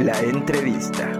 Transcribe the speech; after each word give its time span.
La 0.00 0.18
entrevista. 0.22 1.19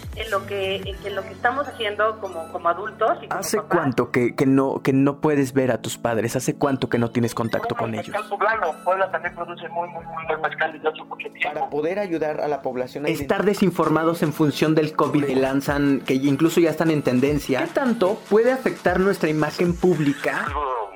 en 0.15 0.29
lo 0.31 0.45
que 0.45 0.75
en 0.77 1.15
lo 1.15 1.21
que 1.23 1.29
estamos 1.31 1.67
haciendo 1.67 2.19
como, 2.19 2.51
como 2.51 2.69
adultos 2.69 3.17
y 3.21 3.27
como 3.27 3.39
¿Hace 3.39 3.57
papás. 3.57 3.71
cuánto 3.77 4.11
que, 4.11 4.35
que 4.35 4.45
no 4.45 4.81
que 4.83 4.93
no 4.93 5.19
puedes 5.21 5.53
ver 5.53 5.71
a 5.71 5.81
tus 5.81 5.97
padres? 5.97 6.35
¿Hace 6.35 6.55
cuánto 6.55 6.89
que 6.89 6.97
no 6.97 7.11
tienes 7.11 7.33
contacto 7.33 7.75
con 7.75 7.95
ellos? 7.95 8.15
Poblano. 8.29 8.73
Puebla 8.83 9.09
también 9.11 9.33
produce 9.35 9.67
muy, 9.69 9.87
muy, 9.89 10.03
muy 10.05 10.25
buen 10.25 10.41
mezcal 10.41 10.73
desde 10.73 10.89
hace 10.89 11.03
mucho 11.03 11.27
tiempo. 11.31 11.53
Para 11.53 11.69
poder 11.69 11.99
ayudar 11.99 12.41
a 12.41 12.47
la 12.47 12.61
población 12.61 13.05
a 13.05 13.09
estar 13.09 13.43
desinformados 13.45 14.21
en 14.23 14.33
función 14.33 14.75
del 14.75 14.93
COVID 14.95 15.25
que 15.25 15.35
lanzan, 15.35 16.01
que 16.01 16.13
incluso 16.15 16.59
ya 16.59 16.69
están 16.71 16.91
en 16.91 17.01
tendencia. 17.03 17.61
¿Qué 17.61 17.67
tanto 17.67 18.19
puede 18.29 18.51
afectar 18.51 18.99
nuestra 18.99 19.29
imagen 19.29 19.75
pública? 19.75 20.45
Algo 20.45 20.91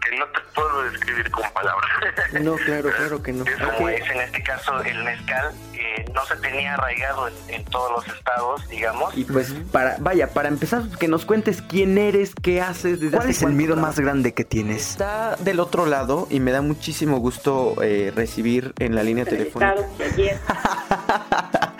que 0.00 0.16
no 0.18 0.26
te 0.26 0.40
puedo 0.54 0.82
describir 0.90 1.30
con 1.30 1.44
palabras. 1.52 1.90
No, 2.42 2.54
claro, 2.56 2.90
claro 2.96 3.22
que 3.22 3.32
no. 3.32 3.44
Es 3.44 3.54
como 3.56 3.86
Ok. 3.86 3.90
es 3.90 4.10
en 4.10 4.20
este 4.20 4.42
caso 4.42 4.82
el 4.82 5.04
mezcal, 5.04 5.52
que 5.94 6.04
no 6.12 6.24
se 6.24 6.36
tenía 6.36 6.74
arraigado 6.74 7.28
en, 7.28 7.34
en 7.48 7.64
todos 7.64 7.90
los 7.92 8.16
estados, 8.16 8.68
digamos. 8.68 9.16
Y 9.16 9.24
pues 9.24 9.54
para, 9.70 9.96
vaya, 9.98 10.28
para 10.28 10.48
empezar, 10.48 10.82
que 10.98 11.08
nos 11.08 11.24
cuentes 11.24 11.62
quién 11.62 11.98
eres, 11.98 12.34
qué 12.34 12.60
haces, 12.60 13.00
desde 13.00 13.16
¿Cuál 13.16 13.30
es 13.30 13.42
el 13.42 13.52
miedo 13.52 13.76
más 13.76 13.98
grande 13.98 14.34
que 14.34 14.44
tienes? 14.44 14.90
Está 14.90 15.36
del 15.36 15.60
otro 15.60 15.86
lado 15.86 16.26
y 16.30 16.40
me 16.40 16.52
da 16.52 16.62
muchísimo 16.62 17.18
gusto 17.18 17.76
eh, 17.82 18.12
recibir 18.14 18.72
en 18.78 18.94
la 18.94 19.02
línea 19.02 19.24
telefónica. 19.24 19.76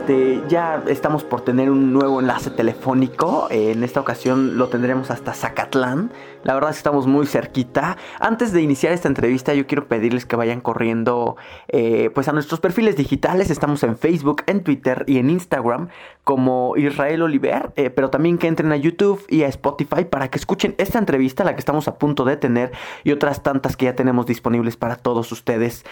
Este, 0.00 0.42
ya 0.48 0.82
estamos 0.86 1.24
por 1.24 1.42
tener 1.42 1.70
un 1.70 1.92
nuevo 1.92 2.20
enlace 2.20 2.50
telefónico. 2.50 3.48
Eh, 3.50 3.72
en 3.72 3.84
esta 3.84 4.00
ocasión 4.00 4.56
lo 4.56 4.68
tendremos 4.68 5.10
hasta 5.10 5.34
Zacatlán. 5.34 6.10
La 6.42 6.54
verdad 6.54 6.70
es 6.70 6.76
que 6.76 6.80
estamos 6.80 7.06
muy 7.06 7.26
cerquita. 7.26 7.98
Antes 8.18 8.50
de 8.52 8.62
iniciar 8.62 8.94
esta 8.94 9.08
entrevista, 9.08 9.52
yo 9.52 9.66
quiero 9.66 9.88
pedirles 9.88 10.24
que 10.24 10.36
vayan 10.36 10.62
corriendo 10.62 11.36
eh, 11.68 12.10
pues 12.14 12.28
a 12.28 12.32
nuestros 12.32 12.60
perfiles 12.60 12.96
digitales. 12.96 13.50
Estamos 13.50 13.82
en 13.82 13.98
Facebook, 13.98 14.42
en 14.46 14.64
Twitter 14.64 15.04
y 15.06 15.18
en 15.18 15.28
Instagram 15.28 15.88
como 16.24 16.76
Israel 16.76 17.22
Oliver. 17.22 17.72
eh, 17.76 17.90
pero 17.90 18.08
también 18.08 18.38
que 18.38 18.46
entren 18.46 18.72
a 18.72 18.76
YouTube 18.76 19.22
y 19.28 19.42
a 19.42 19.48
Spotify 19.48 20.06
para 20.06 20.28
que 20.28 20.38
escuchen 20.38 20.74
esta 20.78 20.98
entrevista, 20.98 21.44
la 21.44 21.54
que 21.54 21.60
estamos 21.60 21.88
a 21.88 21.98
punto 21.98 22.24
de 22.24 22.38
tener, 22.38 22.72
y 23.04 23.12
otras 23.12 23.42
tantas 23.42 23.76
que 23.76 23.86
ya 23.86 23.94
tenemos 23.94 24.24
disponibles 24.26 24.76
para 24.76 24.96
todos 24.96 25.30
ustedes. 25.32 25.84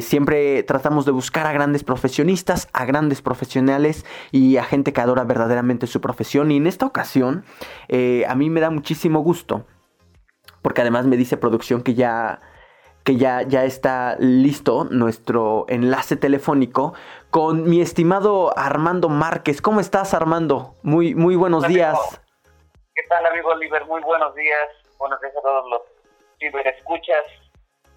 Siempre 0.00 0.62
tratamos 0.64 1.06
de 1.06 1.12
buscar 1.12 1.46
a 1.46 1.52
grandes 1.52 1.84
profesionistas, 1.84 2.68
a 2.72 2.84
grandes 2.84 3.22
profesionales 3.54 4.04
y 4.32 4.56
a 4.56 4.64
gente 4.64 4.92
que 4.92 5.00
adora 5.00 5.24
verdaderamente 5.24 5.86
su 5.86 6.00
profesión. 6.00 6.50
Y 6.50 6.56
en 6.56 6.66
esta 6.66 6.86
ocasión, 6.86 7.44
eh, 7.88 8.24
a 8.28 8.34
mí 8.34 8.50
me 8.50 8.60
da 8.60 8.70
muchísimo 8.70 9.20
gusto 9.20 9.64
porque 10.62 10.80
además 10.80 11.06
me 11.06 11.16
dice 11.16 11.36
producción 11.36 11.82
que 11.82 11.94
ya 11.94 12.40
que 13.04 13.16
ya, 13.16 13.42
ya 13.42 13.64
está 13.64 14.16
listo 14.18 14.84
nuestro 14.90 15.66
enlace 15.68 16.16
telefónico 16.16 16.94
con 17.30 17.68
mi 17.68 17.82
estimado 17.82 18.56
Armando 18.56 19.10
Márquez. 19.10 19.60
¿Cómo 19.60 19.80
estás, 19.80 20.14
Armando? 20.14 20.74
Muy, 20.82 21.14
muy 21.14 21.36
buenos 21.36 21.68
días. 21.68 21.98
¿Qué 22.94 23.02
tal, 23.10 23.26
amigo 23.26 23.50
Oliver? 23.50 23.84
Muy 23.84 24.00
buenos 24.00 24.34
días. 24.34 24.68
Buenos 24.96 25.20
días 25.20 25.34
a 25.36 25.42
todos 25.42 25.70
los 25.70 25.82
ciberescuchas 26.38 27.24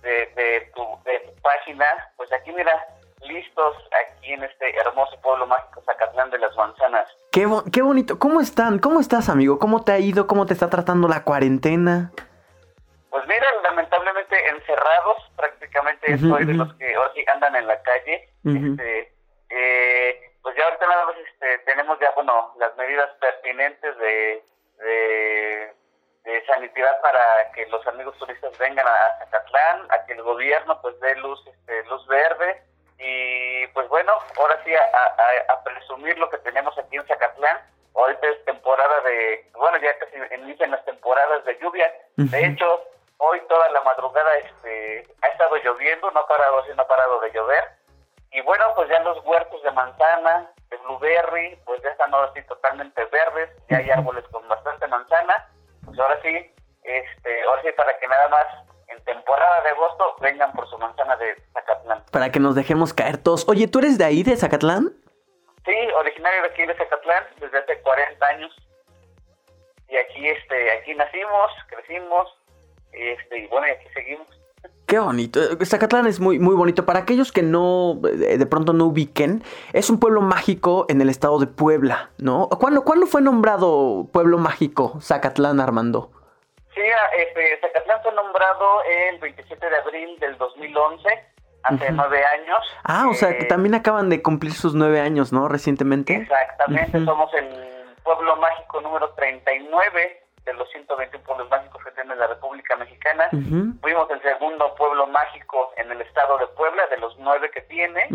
de, 0.02 0.10
de, 0.36 0.72
tu, 0.76 0.84
de 1.06 1.20
tu 1.20 1.42
página. 1.42 1.86
Pues 2.18 2.30
aquí, 2.34 2.52
mira, 2.52 2.74
listos 3.28 3.76
aquí 4.06 4.34
en 4.34 4.44
este 4.44 4.76
hermoso 4.78 5.20
pueblo 5.22 5.46
mágico 5.48 5.82
Zacatlán 5.86 6.30
de 6.32 6.40
las 6.40 6.56
Manzanas. 6.56 7.08
Qué, 7.32 7.46
bo- 7.46 7.64
qué 7.72 7.82
bonito. 7.82 8.18
¿Cómo 8.20 8.42
están? 8.42 8.80
¿Cómo 8.80 9.00
estás, 9.00 9.30
amigo? 9.30 9.60
¿Cómo 9.60 9.84
te 9.84 9.92
ha 9.92 10.00
ido? 10.00 10.28
¿Cómo 10.28 10.46
te 10.46 10.54
está 10.54 10.70
tratando 10.70 11.08
la 11.08 11.24
cuarentena? 11.24 12.12
Pues 13.10 13.26
mira, 13.28 13.46
lamentablemente 13.64 14.36
encerrados, 14.50 15.18
prácticamente 15.36 16.16
Ujú, 16.16 16.30
soy 16.30 16.46
de 16.46 16.54
los 16.54 16.74
que 16.76 16.94
ahora 16.96 17.12
sí 17.16 17.24
andan 17.34 17.56
en 17.56 17.68
la 17.68 17.82
calle. 17.82 18.30
Este, 18.46 19.14
eh, 19.50 20.32
pues 20.42 20.56
ya 20.56 20.64
ahorita 20.66 20.88
nada 20.88 21.06
más 21.06 21.16
este, 21.18 21.58
tenemos 21.60 22.00
ya, 22.00 22.12
bueno, 22.12 22.54
las 22.60 22.76
medidas 22.78 23.10
pertinentes 23.20 23.98
de, 23.98 24.44
de, 24.80 25.74
de 26.24 26.46
sanidad 26.46 27.02
para 27.02 27.52
que 27.54 27.66
los 27.68 27.86
amigos 27.88 28.18
turistas 28.18 28.58
vengan 28.58 28.88
a 28.88 29.20
Zacatlán, 29.20 29.88
a 29.92 30.06
que 30.06 30.14
el 30.14 30.22
gobierno 30.24 30.80
pues 30.82 31.00
dé 31.00 31.16
luz, 31.16 31.40
este, 31.48 31.84
luz 31.86 32.06
verde. 32.08 32.62
Y 33.00 33.68
pues 33.68 33.88
bueno, 33.90 34.12
ahora 34.38 34.60
sí 34.64 34.74
a, 34.76 34.82
a- 34.82 35.54
a 35.54 35.64
presumir 35.64 36.18
lo 36.18 36.30
que 36.30 36.38
tenemos 36.40 36.78
aquí 36.78 36.96
en 36.98 37.06
Zacatlán. 37.08 37.58
Ahorita 37.96 38.28
es 38.28 38.46
temporada 38.46 39.02
de, 39.02 39.50
bueno, 39.56 39.78
ya 39.78 39.98
casi 40.00 40.16
inician 40.36 40.72
las 40.72 40.84
temporadas 40.86 41.44
de 41.46 41.58
lluvia. 41.60 41.92
De 42.16 42.46
hecho, 42.46 42.84
hoy 43.18 43.40
toda 43.50 43.70
la 43.70 43.82
madrugada 43.82 44.38
este, 44.38 45.08
ha 45.22 45.28
estado 45.28 45.56
lloviendo, 45.58 46.10
no 46.12 46.20
ha 46.20 46.28
parado, 46.28 46.64
sí, 46.66 46.72
no 46.76 46.84
ha 46.84 46.88
parado 46.88 47.20
de 47.22 47.32
llover. 47.32 47.64
Y 48.32 48.42
bueno, 48.42 48.66
pues 48.76 48.88
ya 48.90 49.00
los 49.00 49.24
huertos 49.26 49.64
de 49.64 49.72
manzana, 49.72 50.52
de 50.70 50.78
blueberry, 50.78 51.56
pues 51.66 51.82
ya 51.82 51.90
están 51.90 52.14
ahora 52.14 52.32
sí 52.36 52.42
totalmente 52.44 53.04
verdes, 53.06 53.50
ya 53.70 53.78
hay 53.78 53.90
árboles 53.90 54.26
con 54.32 54.48
bastante 54.48 54.86
manzana. 54.88 55.48
Pues 55.86 55.98
ahora 56.00 56.20
sí, 56.22 56.54
este, 56.84 57.44
ahora 57.44 57.62
sí 57.64 57.72
para 57.72 57.98
que 57.98 58.08
nada 58.08 58.28
más 58.28 58.46
temporada 59.08 59.64
de 59.64 59.70
agosto 59.70 60.16
vengan 60.22 60.52
por 60.54 60.70
su 60.70 60.78
manzana 60.78 61.16
de 61.16 61.42
Zacatlán. 61.54 62.04
Para 62.12 62.32
que 62.32 62.40
nos 62.40 62.54
dejemos 62.54 62.94
caer 62.94 63.18
todos. 63.18 63.48
Oye, 63.48 63.68
¿tú 63.68 63.80
eres 63.80 63.98
de 63.98 64.06
ahí, 64.06 64.22
de 64.22 64.36
Zacatlán? 64.36 64.94
Sí, 65.66 65.76
originario 66.00 66.44
de 66.44 66.48
aquí 66.50 66.66
de 66.66 66.76
Zacatlán 66.76 67.24
desde 67.40 67.58
hace 67.58 67.82
40 67.82 68.26
años. 68.28 68.56
Y 69.90 69.98
aquí 69.98 70.28
este 70.28 70.72
aquí 70.72 70.94
nacimos, 70.94 71.52
crecimos, 71.70 72.28
este 72.92 73.40
y 73.40 73.48
bueno, 73.48 73.68
y 73.68 73.72
aquí 73.72 73.88
seguimos. 73.94 74.28
Qué 74.86 75.00
bonito. 75.00 75.40
Zacatlán 75.66 76.08
es 76.08 76.20
muy, 76.20 76.40
muy 76.40 76.56
bonito. 76.56 76.86
Para 76.86 77.00
aquellos 77.00 77.32
que 77.32 77.44
no, 77.44 78.00
eh, 78.06 78.38
de 78.38 78.46
pronto 78.46 78.74
no 78.74 78.86
ubiquen, 78.86 79.44
es 79.74 79.90
un 79.90 80.00
pueblo 80.00 80.22
mágico 80.22 80.86
en 80.90 81.02
el 81.02 81.10
estado 81.10 81.40
de 81.40 81.48
Puebla, 81.48 82.12
¿no? 82.18 82.48
¿Cuándo, 82.50 82.84
¿cuándo 82.84 83.06
fue 83.06 83.22
nombrado 83.22 84.08
pueblo 84.12 84.38
mágico 84.38 85.00
Zacatlán, 85.02 85.60
Armando? 85.60 86.12
Sí, 86.78 86.84
este, 87.18 87.60
Zacatlán 87.62 88.02
fue 88.04 88.14
nombrado 88.14 88.84
el 88.84 89.18
27 89.20 89.70
de 89.70 89.76
abril 89.78 90.20
del 90.20 90.38
2011 90.38 91.10
hace 91.64 91.92
nueve 91.92 92.24
años. 92.24 92.60
Ah, 92.84 93.08
o 93.10 93.14
sea, 93.16 93.36
que 93.36 93.44
Eh, 93.44 93.48
también 93.48 93.74
acaban 93.76 94.10
de 94.10 94.22
cumplir 94.22 94.54
sus 94.54 94.76
nueve 94.76 95.02
años, 95.02 95.34
¿no? 95.34 95.48
Recientemente. 95.48 96.16
Exactamente, 96.16 96.98
Ujú. 96.98 97.06
somos 97.06 97.34
el 97.34 97.94
pueblo 98.04 98.36
mágico 98.38 98.80
número 98.82 99.10
39 99.16 100.24
de 100.46 100.54
los 100.54 100.70
121 100.72 101.24
pueblos 101.26 101.50
mágicos 101.50 101.84
que 101.84 101.92
tiene 101.92 102.16
la 102.16 102.28
República 102.28 102.76
Mexicana. 102.78 103.28
Ujú, 103.34 103.74
Fuimos 103.82 104.10
el 104.12 104.22
segundo 104.22 104.74
pueblo 104.76 105.08
mágico 105.08 105.74
en 105.78 105.92
el 105.92 106.00
estado 106.02 106.38
de 106.38 106.48
Puebla, 106.48 106.86
de 106.88 106.98
los 107.00 107.18
nueve 107.18 107.50
que 107.52 107.62
tiene. 107.64 108.08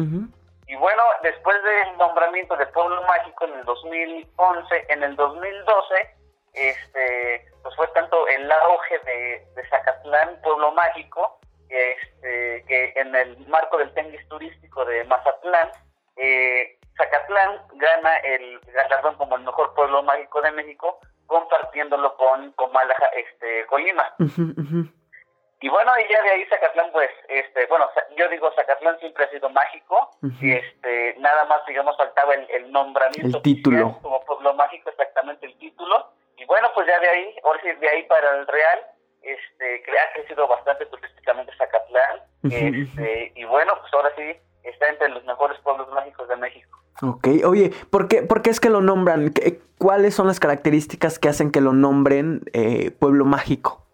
Y 0.69 0.77
bueno, 0.77 1.03
después 1.23 1.57
del 1.65 1.99
nombramiento 1.99 2.57
de 2.57 2.67
pueblo 2.69 3.03
mágico 3.03 3.45
en 3.45 3.55
el 3.59 3.65
2011, 3.67 4.87
en 4.89 5.03
el 5.03 5.17
2012, 5.17 5.95
este, 6.53 7.47
pues 7.63 7.75
fue 7.77 7.87
tanto 7.89 8.27
el 8.29 8.51
auge 8.51 8.99
de, 9.01 9.47
de 9.55 9.69
Zacatlán, 9.69 10.41
pueblo 10.43 10.73
mágico, 10.73 11.41
que, 11.69 11.93
este, 11.93 12.65
que 12.67 12.93
en 12.97 13.15
el 13.15 13.39
marco 13.49 13.79
del 13.79 13.93
tenis 13.95 14.27
turístico 14.29 14.85
de 14.85 15.05
Mazatlán, 15.05 15.71
eh, 16.17 16.79
Zacatlán 16.97 17.63
gana 17.75 18.17
el 18.19 18.61
galardón 18.61 19.17
como 19.17 19.37
el 19.37 19.43
mejor 19.43 19.75
pueblo 19.75 20.03
mágico 20.03 20.43
de 20.43 20.51
México, 20.53 20.99
compartiéndolo 21.27 22.15
con, 22.17 22.55
Málaga, 22.73 23.07
este, 23.17 23.67
Colima. 23.67 24.15
Ujú. 24.19 24.87
Y 25.61 25.69
bueno, 25.69 25.93
y 25.99 26.13
ya 26.13 26.23
de 26.23 26.31
ahí 26.31 26.45
Zacatlán, 26.47 26.91
pues, 26.93 27.09
este, 27.29 27.67
bueno, 27.67 27.89
yo 28.17 28.29
digo 28.29 28.53
Zacatlán 28.55 28.99
siempre 28.99 29.25
ha 29.25 29.31
sido 29.31 29.49
mágico, 29.49 30.11
y 30.41 30.53
este, 30.53 31.15
nada 31.19 31.45
más, 31.45 31.65
digamos, 31.67 31.97
faltaba 31.97 32.35
el, 32.35 32.51
el 32.51 32.73
nombramiento 32.73 33.39
El 33.39 33.43
título. 33.43 33.87
oficial 33.87 34.03
como 34.03 34.25
pueblo 34.25 34.55
mágico, 34.55 34.91
exactamente 34.91 35.47
el 35.47 35.57
título, 35.59 36.13
y 36.43 36.45
bueno, 36.47 36.69
pues 36.75 36.87
ya 36.89 36.99
de 36.99 37.09
ahí, 37.09 37.37
ahora 37.45 37.61
sí, 37.63 37.69
de 37.73 37.89
ahí 37.89 38.03
para 38.05 38.37
el 38.39 38.47
Real, 38.47 38.81
este, 39.23 39.83
que 39.83 39.91
ha 39.93 40.13
crecido 40.15 40.49
bastante 40.49 40.87
turísticamente 40.87 41.53
Zacatlán, 41.57 42.21
este, 42.45 43.33
y 43.37 43.45
bueno, 43.45 43.73
pues 43.81 43.93
ahora 43.95 44.11
sí, 44.17 44.35
está 44.65 44.89
entre 44.89 45.09
los 45.11 45.25
mejores 45.25 45.59
pueblos 45.61 45.89
mágicos 45.91 46.29
de 46.29 46.37
México. 46.37 46.79
Ok, 47.03 47.27
oye, 47.47 47.71
¿por 47.91 48.09
qué, 48.09 48.23
por 48.23 48.43
qué 48.43 48.51
es 48.51 48.59
que 48.61 48.71
lo 48.71 48.81
nombran? 48.81 49.33
¿Qué- 49.33 49.61
¿Cuáles 49.79 50.15
son 50.15 50.27
las 50.27 50.39
características 50.41 51.19
que 51.19 51.29
hacen 51.29 51.51
que 51.53 51.61
lo 51.61 51.73
nombren 51.73 52.41
eh, 52.53 52.91
pueblo 52.93 53.25
mágico? 53.25 53.85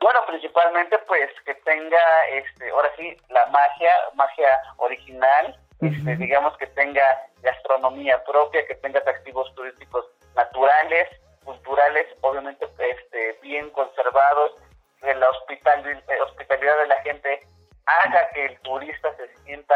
Bueno, 0.00 0.20
principalmente 0.28 0.98
pues 1.06 1.28
que 1.44 1.54
tenga, 1.56 1.98
este, 2.32 2.68
ahora 2.70 2.90
sí, 2.96 3.16
la 3.30 3.46
magia, 3.46 3.90
magia 4.14 4.48
original, 4.76 5.58
este, 5.80 6.16
digamos 6.16 6.56
que 6.58 6.66
tenga 6.68 7.02
gastronomía 7.42 8.22
propia, 8.24 8.66
que 8.66 8.74
tenga 8.76 9.00
atractivos 9.00 9.54
turísticos 9.54 10.06
naturales, 10.34 11.08
culturales, 11.46 12.06
obviamente 12.20 12.66
este, 12.78 13.38
bien 13.40 13.70
conservados, 13.70 14.52
que 15.00 15.14
la 15.14 15.30
hospital, 15.30 15.86
eh, 15.86 16.20
hospitalidad 16.22 16.76
de 16.78 16.86
la 16.88 17.00
gente 17.02 17.40
haga 17.86 18.28
que 18.34 18.46
el 18.46 18.60
turista 18.60 19.16
se 19.16 19.28
sienta, 19.44 19.74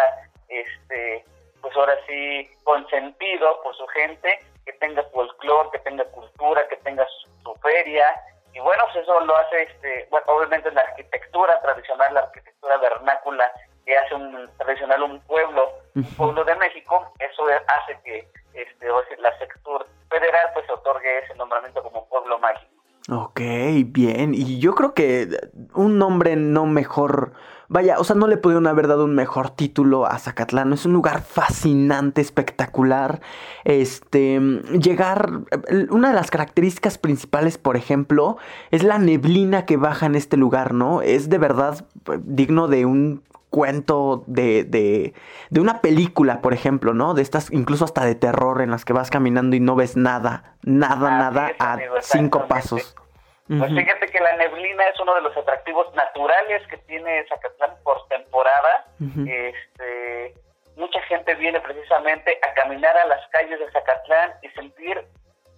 este, 0.49 1.25
pues 1.63 1.75
ahora 1.77 1.97
sí, 2.07 2.51
consentido 2.65 3.63
por 3.63 3.75
su 3.77 3.87
gente, 3.89 4.41
que 4.67 4.73
tenga 4.75 5.03
folclore, 5.05 5.71
que 5.73 5.79
tenga 5.79 6.05
cultura, 6.07 6.69
que 6.69 6.77
tenga 6.77 7.07
su, 7.07 7.31
su 7.43 7.55
feria, 7.61 8.15
y 8.53 8.59
bueno, 8.59 8.83
pues 8.93 9.05
eso 9.05 9.21
lo 9.21 9.37
hace, 9.37 9.63
este, 9.63 10.09
bueno, 10.11 10.27
obviamente 10.29 10.71
la 10.73 10.83
arquitectura 10.83 11.61
tradicional, 11.63 12.13
la 12.13 12.21
arquitectura 12.21 12.77
vernácula 12.79 13.51
que 13.87 13.97
hace 13.97 14.15
un 14.15 14.51
tradicional 14.59 15.03
un 15.03 15.21
pueblo, 15.21 15.71
un 15.95 16.05
pueblo 16.17 16.45
de 16.45 16.55
México, 16.57 17.13
eso 17.19 17.47
hace 17.47 17.99
que 18.05 18.27
este, 18.55 18.87
la 19.19 19.39
sector 19.39 19.87
federal 20.09 20.51
pues 20.55 20.69
otorgue 20.71 21.19
ese 21.25 21.35
nombramiento 21.35 21.83
como 21.83 22.09
pueblo 22.09 22.39
mágico. 22.39 22.71
Ok, 23.09 23.41
bien. 23.87 24.35
Y 24.35 24.59
yo 24.61 24.75
creo 24.75 24.95
que 24.95 25.29
un 25.75 25.99
nombre 25.99 26.37
no 26.37 26.67
mejor. 26.67 27.33
Vaya, 27.69 27.99
o 27.99 28.05
sea, 28.05 28.15
no 28.15 28.27
le 28.27 28.37
pudieron 28.37 28.67
haber 28.67 28.89
dado 28.89 29.05
un 29.05 29.15
mejor 29.15 29.51
título 29.51 30.07
a 30.07 30.19
Zacatlán. 30.19 30.73
Es 30.73 30.87
un 30.87 30.93
lugar 30.93 31.23
fascinante, 31.23 32.21
espectacular. 32.21 33.21
Este. 33.65 34.39
Llegar. 34.39 35.31
Una 35.91 36.09
de 36.09 36.15
las 36.15 36.31
características 36.31 36.99
principales, 36.99 37.59
por 37.59 37.77
ejemplo, 37.77 38.37
es 38.71 38.85
la 38.85 38.99
neblina 38.99 39.67
que 39.67 39.77
baja 39.77 40.07
en 40.07 40.15
este 40.15 40.37
lugar, 40.37 40.75
¿no? 40.75 41.03
Es 41.03 41.29
de 41.31 41.39
verdad 41.39 41.85
eh, 42.13 42.19
digno 42.23 42.69
de 42.69 42.87
un 42.87 43.25
cuento 43.51 44.25
de, 44.27 44.65
de, 44.65 45.13
de 45.51 45.61
una 45.61 45.81
película, 45.81 46.41
por 46.41 46.55
ejemplo, 46.55 46.95
¿no? 46.95 47.15
De 47.15 47.23
estas, 47.23 47.53
incluso 47.53 47.85
hasta 47.85 48.05
de 48.05 48.15
terror, 48.15 48.63
en 48.63 48.71
las 48.71 48.85
que 48.85 48.93
vas 48.93 49.11
caminando 49.11 49.57
y 49.57 49.61
no 49.61 49.75
ves 49.75 49.97
nada, 49.97 50.57
nada, 50.63 51.09
Así 51.09 51.19
nada 51.19 51.51
a 51.59 51.73
amigo, 51.75 51.95
cinco 52.01 52.47
pasos. 52.47 52.97
Pues 53.49 53.73
fíjate 53.73 54.07
que 54.07 54.21
la 54.21 54.37
neblina 54.37 54.85
es 54.87 55.01
uno 55.01 55.13
de 55.17 55.23
los 55.23 55.37
atractivos 55.37 55.93
naturales 55.97 56.65
que 56.69 56.77
tiene 56.77 57.25
Zacatlán 57.29 57.77
por 57.83 58.07
temporada. 58.07 58.87
Este, 59.27 60.35
mucha 60.77 61.03
gente 61.03 61.35
viene 61.35 61.61
precisamente 61.61 62.39
a 62.49 62.55
caminar 62.55 62.97
a 62.97 63.07
las 63.07 63.27
calles 63.31 63.59
de 63.59 63.69
Zacatlán 63.73 64.35
y 64.43 64.49
sentir 64.51 65.05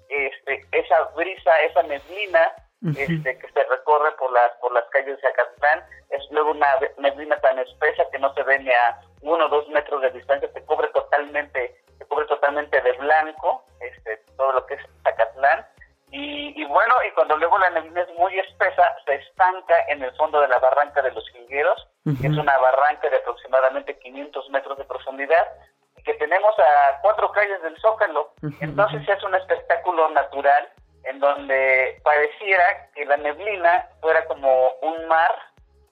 este, 0.09 0.67
esa 0.73 1.03
brisa, 1.15 1.51
esa 1.69 1.83
neblina 1.83 2.53
Este, 2.85 3.39
que 3.39 3.49
se 3.53 3.63
recorre 3.65 4.11
por 4.19 4.33
las 4.33 4.51
por 4.61 4.73
las 4.73 4.85
calles 4.91 5.17
de 5.17 5.23
Zacatlán. 5.23 5.85
Es 6.11 6.23
luego 6.31 6.51
una 6.51 6.67
neblina 6.99 7.41
tan 7.41 7.59
espesa 7.61 8.03
que 8.11 8.19
no 8.19 8.35
se 8.35 8.43
ve 8.43 8.59
ni 8.59 8.71
a 8.71 9.01
uno 9.21 9.47
o 9.47 9.49
dos 9.49 9.69
metros 9.69 10.03
de 10.03 10.11
distancia, 10.11 10.53
te 10.53 10.63
cubre 10.65 10.89
totalmente, 10.89 11.81
te 11.99 12.05
cubre 12.07 12.27
totalmente 12.27 12.81
de 12.81 12.93
blanco, 12.93 13.65
este, 13.81 14.17
todo 14.37 14.53
lo 14.53 14.67
que 14.67 14.75
es 14.75 14.81
Zacatlán. 15.05 15.65
Y, 16.11 16.61
y 16.61 16.65
bueno, 16.67 16.95
y 17.09 17.13
cuando 17.13 17.37
luego 17.37 17.57
la 17.59 17.71
neblina 17.71 18.03
es 18.03 18.13
muy 18.19 18.37
espesa, 18.39 18.83
se 19.07 19.15
estanca 19.15 19.75
en 19.89 20.03
el 20.03 20.13
fondo 20.17 20.41
de 20.41 20.49
la 20.49 20.59
barranca 20.59 21.01
de 21.03 21.13
los 21.13 21.27
Jilgueros, 21.31 21.89
que 22.21 22.27
es 22.27 22.37
una 22.37 22.59
barranca 22.59 23.09
de 23.09 23.17
aproximadamente 23.17 23.97
500 23.99 24.51
metros 24.51 24.77
de 24.77 24.85
profundidad, 24.85 25.47
que 26.05 26.15
tenemos 26.15 26.55
a 26.59 27.01
cuatro 27.01 27.31
calles 27.31 27.63
del 27.63 27.79
Zócalo. 27.81 28.35
Entonces 28.61 29.09
es 29.09 29.23
un 29.23 29.37
espectáculo 29.37 30.11
natural 30.11 30.69
en 31.05 31.19
donde 31.21 32.01
pareciera 32.05 32.89
que 32.95 33.05
la 33.05 33.17
neblina 33.17 33.89
fuera 34.01 34.25
como 34.27 34.71
un 34.83 35.07
mar 35.09 35.31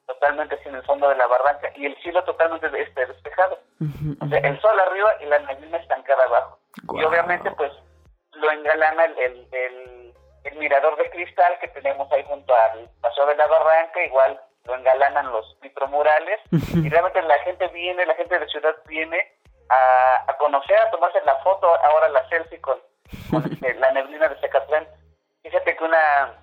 totalmente 0.07 0.59
en 0.65 0.75
el 0.75 0.83
fondo 0.85 1.09
de 1.09 1.17
la 1.17 1.27
barranca 1.27 1.71
y 1.77 1.87
el 1.87 1.97
cielo 2.03 2.23
totalmente 2.25 2.67
este, 2.81 3.07
despejado. 3.07 3.59
O 4.21 4.27
sea, 4.29 4.39
el 4.39 4.61
sol 4.61 4.79
arriba 4.79 5.11
y 5.21 5.27
la 5.27 5.39
neblina 5.41 5.79
estancada 5.79 6.25
abajo. 6.25 6.59
Y 6.95 7.03
obviamente 7.05 7.51
pues 7.53 7.73
lo 8.35 8.51
engalana 8.51 9.05
el, 9.05 9.19
el, 9.19 9.49
el- 9.53 10.15
el 10.43 10.55
mirador 10.57 10.97
de 10.97 11.11
cristal 11.11 11.59
que 11.61 11.69
tenemos 11.69 12.11
ahí 12.13 12.25
junto 12.25 12.55
al 12.55 12.89
paso 13.03 13.27
de 13.27 13.35
la 13.37 13.47
barranca, 13.47 14.03
igual 14.03 14.41
lo 14.65 14.75
engalanan 14.75 15.31
los 15.31 15.55
micromurales 15.61 16.41
Ujú. 16.51 16.79
y 16.79 16.89
realmente 16.89 17.21
la 17.23 17.39
gente 17.41 17.69
viene, 17.69 18.07
la 18.07 18.15
gente 18.15 18.39
de 18.39 18.47
ciudad 18.49 18.75
viene 18.87 19.33
a, 19.69 20.31
a 20.33 20.37
conocer, 20.39 20.79
a 20.79 20.91
tomarse 20.91 21.21
la 21.27 21.37
foto, 21.43 21.67
ahora 21.85 22.09
la 22.09 22.27
selfie 22.31 22.59
con, 22.63 22.79
con, 23.31 23.45
este, 23.53 23.75
la 23.75 23.91
neblina 23.93 24.29
de 24.29 24.41
Zacatlán. 24.41 24.89
Fíjate 25.43 25.77
que 25.77 25.85
una 25.85 26.35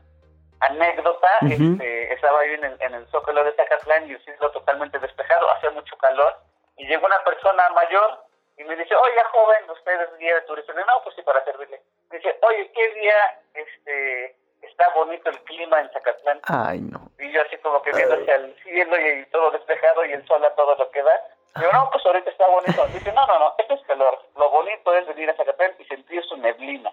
anécdota, 0.59 1.29
este, 1.41 2.13
estaba 2.13 2.45
yo 2.45 2.53
en 2.53 2.63
el, 2.63 2.77
en 2.81 2.93
el 2.95 3.07
zócalo 3.07 3.43
de 3.43 3.53
Zacatlán 3.53 4.09
y 4.09 4.13
el 4.13 4.23
cielo 4.23 4.51
totalmente 4.51 4.97
despejado, 4.99 5.49
hacía 5.51 5.69
mucho 5.71 5.95
calor, 5.97 6.35
y 6.77 6.87
llegó 6.87 7.05
una 7.05 7.23
persona 7.23 7.69
mayor 7.69 8.27
y 8.57 8.63
me 8.63 8.75
dice, 8.75 8.95
oiga 8.95 9.23
joven, 9.31 9.69
usted 9.69 10.01
es 10.01 10.17
guía 10.17 10.35
de 10.35 10.41
turismo. 10.41 10.73
Y 10.73 10.77
no, 10.77 11.03
pues 11.03 11.15
sí, 11.15 11.21
para 11.21 11.43
servirle. 11.45 11.79
Me 12.09 12.17
dice, 12.17 12.35
oye, 12.41 12.71
¿qué 12.71 12.93
día 12.95 13.39
este 13.53 14.35
está 14.63 14.89
bonito 14.95 15.29
el 15.29 15.39
clima 15.43 15.79
en 15.79 15.91
Zacatlán? 15.91 16.39
Ay, 16.43 16.79
no. 16.79 17.11
Y 17.19 17.31
yo 17.31 17.41
así 17.41 17.57
como 17.57 17.81
que 17.83 17.91
viendo 17.91 18.15
hacia 18.15 18.35
el 18.35 18.55
cielo 18.63 18.95
y, 18.99 19.25
todo 19.27 19.51
despejado 19.51 20.05
y 20.05 20.13
el 20.13 20.25
sol 20.27 20.43
a 20.43 20.55
todo 20.55 20.75
lo 20.75 20.89
que 20.89 21.03
da. 21.03 21.21
Digo, 21.55 21.71
no, 21.71 21.89
pues 21.91 22.03
ahorita 22.05 22.29
está 22.31 22.47
bonito. 22.47 22.85
Dice, 22.87 23.11
no, 23.13 23.25
no, 23.27 23.39
no, 23.39 23.55
esto 23.59 23.75
es 23.75 23.81
calor. 23.81 24.23
Lo 24.35 24.49
bonito 24.49 24.93
es 24.95 25.07
venir 25.07 25.29
a 25.29 25.35
Zacatlán 25.35 25.73
y 25.77 25.85
sentir 25.85 26.23
su 26.25 26.37
neblina. 26.37 26.91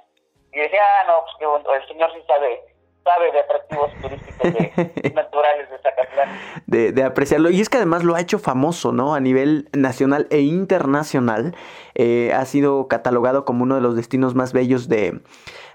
Y 0.54 0.61
decía, 0.61 0.80
ah, 0.80 1.04
no, 1.06 1.25
pues 1.25 1.34
qué 1.38 1.46
bueno, 1.46 1.75
el 1.75 1.88
señor 1.88 2.11
sí 2.14 2.20
sabe, 2.26 2.61
sabe 3.02 3.32
de 3.32 3.40
atractivos 3.40 3.90
turísticos 4.00 4.54
de, 4.54 5.12
naturales 5.14 5.70
de 5.70 5.78
Zacatlán. 5.78 6.28
de, 6.66 6.92
de 6.92 7.02
apreciarlo. 7.02 7.50
Y 7.50 7.61
es 7.61 7.68
que 7.68 7.78
además 7.78 8.04
lo 8.04 8.14
ha 8.14 8.20
hecho 8.20 8.38
famoso, 8.38 8.92
¿no? 8.92 9.14
A 9.14 9.20
nivel 9.20 9.68
nacional 9.73 10.26
e 10.30 10.40
internacional. 10.40 11.56
Eh, 11.94 12.32
ha 12.34 12.44
sido 12.44 12.88
catalogado 12.88 13.44
como 13.44 13.64
uno 13.64 13.75
de 13.75 13.80
los 13.80 13.96
destinos 13.96 14.34
más 14.34 14.52
bellos 14.52 14.88
de, 14.88 15.20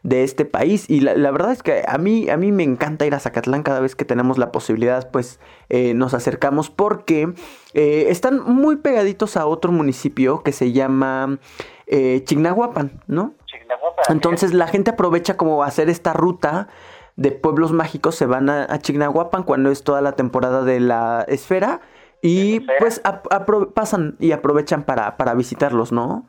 de 0.03 0.23
este 0.23 0.45
país. 0.45 0.89
Y 0.89 1.01
la, 1.01 1.15
la 1.15 1.31
verdad 1.31 1.51
es 1.51 1.63
que 1.63 1.83
a 1.87 1.97
mí, 1.97 2.29
a 2.29 2.37
mí 2.37 2.51
me 2.51 2.63
encanta 2.63 3.05
ir 3.05 3.13
a 3.13 3.19
Zacatlán 3.19 3.63
cada 3.63 3.79
vez 3.79 3.95
que 3.95 4.05
tenemos 4.05 4.37
la 4.37 4.51
posibilidad, 4.51 5.09
pues 5.11 5.39
eh, 5.69 5.93
nos 5.93 6.13
acercamos 6.13 6.69
porque 6.69 7.33
eh, 7.73 8.05
están 8.09 8.39
muy 8.43 8.77
pegaditos 8.77 9.37
a 9.37 9.45
otro 9.45 9.71
municipio 9.71 10.41
que 10.43 10.51
se 10.51 10.71
llama 10.71 11.39
eh, 11.87 12.23
Chignahuapan, 12.23 13.01
¿no? 13.07 13.33
Chignahuapan, 13.45 13.88
Entonces 14.07 14.53
la 14.53 14.67
gente 14.67 14.91
aprovecha 14.91 15.35
como 15.37 15.63
hacer 15.63 15.89
esta 15.89 16.13
ruta 16.13 16.67
de 17.15 17.31
pueblos 17.31 17.71
mágicos, 17.73 18.15
se 18.15 18.25
van 18.25 18.49
a, 18.49 18.63
a 18.69 18.79
Chignahuapan 18.79 19.43
cuando 19.43 19.71
es 19.71 19.83
toda 19.83 19.99
la 20.01 20.13
temporada 20.13 20.61
de 20.63 20.79
la 20.79 21.25
esfera 21.27 21.81
y 22.21 22.59
De 22.59 22.65
la 22.65 22.73
esfera. 22.73 22.79
pues 22.79 23.03
apro- 23.03 23.73
pasan 23.73 24.15
y 24.19 24.31
aprovechan 24.31 24.83
para, 24.83 25.17
para 25.17 25.33
visitarlos, 25.33 25.91
¿no? 25.91 26.23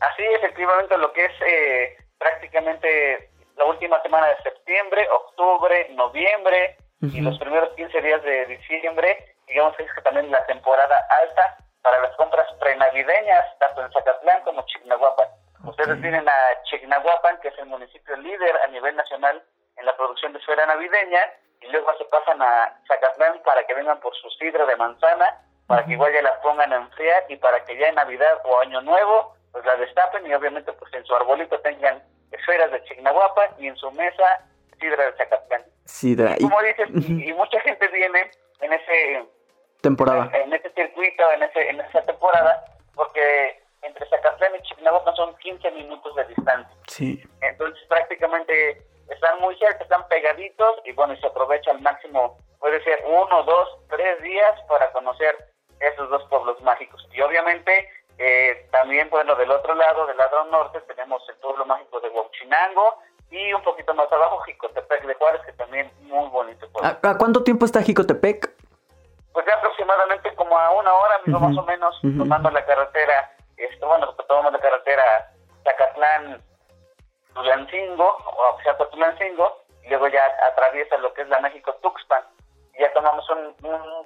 Así, 0.00 0.22
efectivamente, 0.36 0.96
lo 0.98 1.12
que 1.12 1.24
es 1.24 1.32
eh, 1.46 1.96
prácticamente 2.18 3.30
la 3.56 3.64
última 3.64 4.00
semana 4.02 4.26
de 4.28 4.36
septiembre, 4.42 5.06
octubre, 5.26 5.88
noviembre 5.94 6.76
y 7.00 7.20
los 7.20 7.38
primeros 7.38 7.70
15 7.76 8.00
días 8.02 8.22
de 8.24 8.46
diciembre 8.46 9.34
digamos 9.46 9.74
que 9.76 9.84
es 9.84 9.92
que 9.94 10.02
también 10.02 10.30
la 10.30 10.44
temporada 10.46 10.96
alta 11.22 11.56
para 11.82 12.00
las 12.02 12.14
compras 12.16 12.46
prenavideñas, 12.60 13.44
tanto 13.58 13.82
en 13.82 13.90
Zacatlán 13.92 14.42
como 14.44 14.62
Chignahuapan. 14.66 15.26
Ustedes 15.70 16.00
tienen 16.00 16.28
a 16.28 16.62
Chignahuapan, 16.64 17.40
que 17.40 17.48
es 17.48 17.58
el 17.58 17.66
municipio 17.66 18.16
líder 18.16 18.56
a 18.64 18.68
nivel 18.68 18.96
nacional 18.96 19.42
en 19.76 19.86
la 19.86 19.96
producción 19.96 20.32
de 20.32 20.38
esfera 20.38 20.66
navideña, 20.66 21.20
y 21.60 21.66
luego 21.68 21.88
se 21.98 22.04
pasan 22.06 22.40
a 22.42 22.80
Zacatlán 22.86 23.42
para 23.44 23.64
que 23.66 23.74
vengan 23.74 24.00
por 24.00 24.14
su 24.16 24.30
sidra 24.30 24.64
de 24.66 24.76
manzana, 24.76 25.40
para 25.66 25.84
que 25.84 25.92
igual 25.92 26.12
ya 26.12 26.22
la 26.22 26.40
pongan 26.40 26.72
a 26.72 26.76
enfriar 26.76 27.24
y 27.28 27.36
para 27.36 27.64
que 27.64 27.76
ya 27.76 27.88
en 27.88 27.96
Navidad 27.96 28.40
o 28.44 28.60
Año 28.60 28.80
Nuevo 28.80 29.34
pues 29.52 29.64
la 29.64 29.76
destapen 29.76 30.26
y 30.26 30.34
obviamente 30.34 30.72
pues 30.72 30.92
en 30.94 31.04
su 31.04 31.14
arbolito 31.14 31.58
tengan 31.60 32.02
esferas 32.32 32.70
de 32.70 32.82
Chignahuapan 32.84 33.50
y 33.58 33.68
en 33.68 33.76
su 33.76 33.90
mesa 33.92 34.44
sidra 34.80 35.06
de 35.06 35.16
Zacatlán. 35.16 35.64
Sidra. 35.84 36.34
Y 36.38 36.42
como 36.42 36.62
dices, 36.62 36.88
y, 36.90 37.32
mucha 37.32 37.60
gente 37.60 37.88
viene 37.88 38.30
en 38.60 38.72
ese 38.72 39.24
temporada, 39.80 40.30
en, 40.34 40.52
ese 40.52 40.70
circuito, 40.70 41.32
en 41.32 41.42
ese 41.42 41.70
en 41.70 41.80
esa 41.80 42.02
temporada, 42.02 42.64
porque 42.94 43.57
entre 43.82 44.08
Zacatlán 44.08 44.56
y 44.56 44.62
Chignahuapan 44.62 45.14
son 45.16 45.36
15 45.36 45.70
minutos 45.72 46.14
de 46.16 46.24
distancia. 46.26 46.76
Sí. 46.88 47.22
Entonces 47.40 47.82
prácticamente 47.88 48.82
están 49.08 49.40
muy 49.40 49.56
cerca, 49.58 49.82
están 49.82 50.06
pegaditos 50.08 50.76
y 50.84 50.92
bueno, 50.92 51.14
y 51.14 51.20
se 51.20 51.26
aprovecha 51.26 51.70
al 51.70 51.80
máximo, 51.80 52.38
puede 52.58 52.82
ser 52.84 53.02
uno, 53.06 53.42
dos, 53.44 53.68
tres 53.88 54.22
días 54.22 54.60
para 54.68 54.90
conocer 54.92 55.36
esos 55.80 56.10
dos 56.10 56.24
pueblos 56.28 56.60
mágicos. 56.62 57.06
Y 57.12 57.20
obviamente 57.20 57.88
eh, 58.18 58.66
también, 58.72 59.08
bueno, 59.10 59.34
del 59.36 59.50
otro 59.50 59.74
lado, 59.74 60.06
del 60.06 60.16
lado 60.16 60.44
norte, 60.46 60.80
tenemos 60.82 61.22
el 61.28 61.36
pueblo 61.36 61.64
mágico 61.64 62.00
de 62.00 62.08
Huachinango 62.08 62.98
y 63.30 63.52
un 63.52 63.62
poquito 63.62 63.94
más 63.94 64.10
abajo 64.10 64.40
Jicotepec 64.40 65.06
de 65.06 65.14
Juárez, 65.14 65.42
que 65.46 65.52
también 65.52 65.90
muy 66.02 66.28
bonito. 66.28 66.68
¿A, 66.82 67.16
cuánto 67.16 67.44
tiempo 67.44 67.64
está 67.64 67.82
Jicotepec? 67.82 68.50
Pues 69.32 69.46
ya 69.46 69.54
aproximadamente 69.54 70.34
como 70.34 70.58
a 70.58 70.70
una 70.72 70.92
hora, 70.92 71.20
más 71.26 71.56
o 71.56 71.62
menos, 71.62 72.00
tomando 72.00 72.50
la 72.50 72.64
carretera, 72.64 73.36
este, 73.58 73.84
bueno, 73.84 74.14
tomamos 74.28 74.52
la 74.52 74.58
carretera 74.58 75.30
Zacatlán, 75.64 76.42
Tulancingo, 77.34 78.04
o 78.06 78.62
sea, 78.62 78.76
Tulancingo, 78.76 79.62
y 79.84 79.88
luego 79.88 80.08
ya 80.08 80.22
atraviesa 80.50 80.96
lo 80.98 81.12
que 81.14 81.22
es 81.22 81.28
la 81.28 81.40
México-Tuxpan. 81.40 82.22
Ya 82.78 82.92
tomamos 82.92 83.28
un, 83.30 83.54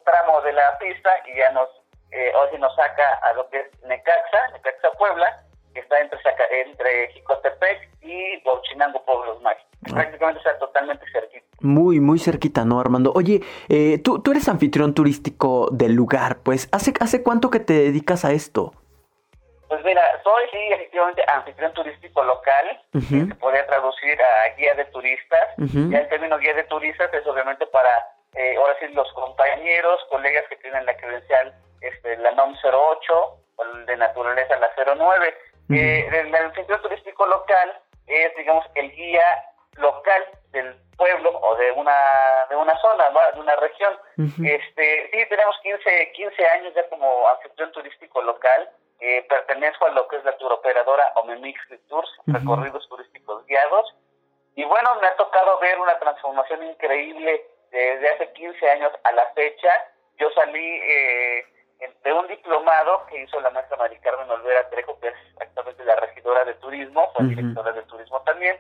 tramo 0.05 0.41
de 0.43 0.53
la 0.53 0.79
pista 0.79 1.11
y 1.27 1.37
ya 1.37 1.51
nos, 1.53 1.69
eh, 2.11 2.33
hoy 2.35 2.59
nos 2.59 2.75
saca 2.75 3.21
a 3.23 3.33
lo 3.35 3.49
que 3.51 3.61
es 3.61 3.83
Necaxa, 3.85 4.49
Necaxa 4.53 4.91
Puebla, 4.99 5.43
que 5.75 5.81
está 5.81 6.01
entre, 6.01 6.19
entre 6.63 7.13
Jicotepec 7.13 7.91
y 8.03 8.43
Bauchinango, 8.43 9.05
Pueblos 9.05 9.41
Mágicos. 9.43 9.71
Ah. 9.87 9.95
Prácticamente 9.95 10.39
está 10.39 10.59
totalmente 10.59 11.05
cerquita. 11.13 11.47
Muy, 11.61 12.01
muy 12.01 12.19
cerquita, 12.19 12.65
¿no, 12.65 12.81
Armando? 12.81 13.13
Oye, 13.15 13.41
eh, 13.69 13.99
tú, 14.03 14.21
tú 14.21 14.33
eres 14.33 14.49
anfitrión 14.49 14.95
turístico 14.95 15.69
del 15.71 15.93
lugar, 15.93 16.39
pues, 16.43 16.69
¿hace, 16.73 16.93
¿hace 17.01 17.23
cuánto 17.23 17.51
que 17.51 17.61
te 17.61 17.75
dedicas 17.75 18.25
a 18.25 18.33
esto? 18.33 18.73
Pues 19.73 19.87
mira, 19.87 20.03
soy 20.23 20.45
sí, 20.53 20.59
efectivamente 20.71 21.25
anfitrión 21.29 21.73
turístico 21.73 22.23
local, 22.23 22.79
que 22.93 23.01
se 23.01 23.35
podría 23.37 23.67
traducir 23.67 24.21
a 24.21 24.55
guía 24.55 24.75
de 24.75 24.85
turistas. 24.85 25.49
Ya 25.57 26.01
el 26.01 26.09
término 26.11 26.37
guía 26.39 26.53
de 26.53 26.65
turistas 26.65 27.09
es 27.15 27.27
obviamente 27.27 27.67
para, 27.69 28.07
eh, 28.35 28.55
ahora 28.59 28.77
sí, 28.79 28.89
los 28.89 29.11
compañeros, 29.15 29.99
colegas 30.11 30.45
que 30.51 30.57
tienen 30.57 30.85
la 30.85 30.95
credencial, 30.95 31.55
este, 31.81 32.19
la 32.19 32.33
NOM 32.33 32.55
08 32.63 33.39
o 33.57 33.65
de 33.87 33.97
naturaleza 33.97 34.59
la 34.59 34.69
09. 34.77 35.39
Eh, 35.71 36.07
el 36.21 36.35
anfitrión 36.35 36.83
turístico 36.83 37.25
local 37.25 37.73
es, 38.09 38.37
digamos, 38.37 38.67
el 38.75 38.93
guía 38.93 39.25
local 39.77 40.23
del 40.51 40.77
pueblo 40.99 41.31
o 41.41 41.57
de 41.57 41.73
una 41.73 41.97
de 42.51 42.57
una 42.57 42.79
zona, 42.79 43.05
de 43.33 43.41
una 43.41 43.57
región. 43.57 43.99
Este, 44.19 45.09
sí, 45.11 45.27
tenemos 45.31 45.57
15, 45.63 46.13
15 46.13 46.47
años 46.47 46.75
ya 46.75 46.87
como 46.91 47.27
anfitrión 47.27 47.73
turístico 47.73 48.21
local 48.21 48.69
eh, 49.05 49.27
pertenezco 49.29 49.87
a 49.87 49.91
lo 49.91 50.07
que 50.07 50.17
es 50.17 50.25
la 50.25 50.37
turoperadora 50.37 51.13
Omemix 51.17 51.59
Tours, 51.89 52.09
recorridos 52.27 52.89
turísticos 52.89 53.45
guiados. 53.47 53.97
Y 54.55 54.63
bueno, 54.63 54.95
me 55.01 55.09
ha 55.09 55.17
tocado 55.17 55.59
ver 55.59 55.77
una 55.81 55.99
transformación 55.99 56.63
increíble 56.63 57.45
desde 57.73 58.11
hace 58.11 58.33
15 58.33 58.71
años 58.71 58.93
a 59.03 59.11
la 59.11 59.27
fecha. 59.35 59.71
Yo 60.19 60.31
salí 60.37 60.81
eh, 60.85 61.45
de 62.05 62.13
un 62.13 62.29
diplomado 62.29 63.05
que 63.07 63.23
hizo 63.23 63.41
la 63.41 63.51
maestra 63.51 63.77
Mari 63.77 63.99
Carmen 63.99 64.31
Olvera 64.31 64.71
Trejo, 64.71 64.97
que 65.01 65.09
es 65.09 65.15
actualmente 65.41 65.85
la 65.85 65.97
regidora 65.97 66.45
de 66.45 66.55
turismo, 66.55 67.11
fue 67.17 67.25
directora 67.25 67.73
de 67.73 67.83
turismo 67.83 68.23
también. 68.23 68.57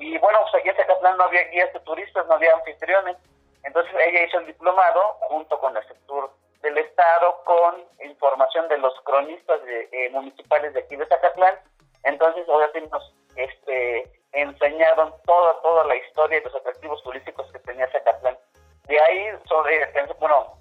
Y 0.00 0.18
bueno, 0.18 0.40
pues 0.42 0.56
aquí 0.56 0.70
en 0.70 0.76
Zacatlán 0.76 1.16
no 1.18 1.24
había 1.24 1.44
guías 1.50 1.72
de 1.72 1.78
turistas, 1.80 2.26
no 2.26 2.34
había 2.34 2.52
anfitriones. 2.52 3.16
Entonces 3.62 3.94
ella 4.08 4.24
hizo 4.24 4.38
el 4.40 4.46
diplomado 4.46 5.00
junto 5.28 5.56
con 5.60 5.76
el 5.76 5.86
sector 5.86 6.32
del 6.64 6.78
Estado 6.78 7.42
con 7.44 7.84
información 8.04 8.66
de 8.68 8.78
los 8.78 8.98
cronistas 9.02 9.60
eh, 9.68 10.08
municipales 10.10 10.72
de 10.72 10.80
aquí 10.80 10.96
de 10.96 11.06
Zacatlán. 11.06 11.54
Entonces, 12.02 12.48
ahora 12.48 12.70
sí 12.72 12.80
nos 12.90 13.14
este, 13.36 14.10
enseñaron 14.32 15.14
toda, 15.26 15.60
toda 15.60 15.84
la 15.84 15.94
historia 15.96 16.38
y 16.38 16.42
los 16.42 16.54
atractivos 16.54 17.02
turísticos 17.02 17.50
que 17.52 17.58
tenía 17.60 17.90
Zacatlán. 17.92 18.36
De 18.86 18.98
ahí, 18.98 19.38
sobre, 19.46 19.86
bueno, 20.18 20.54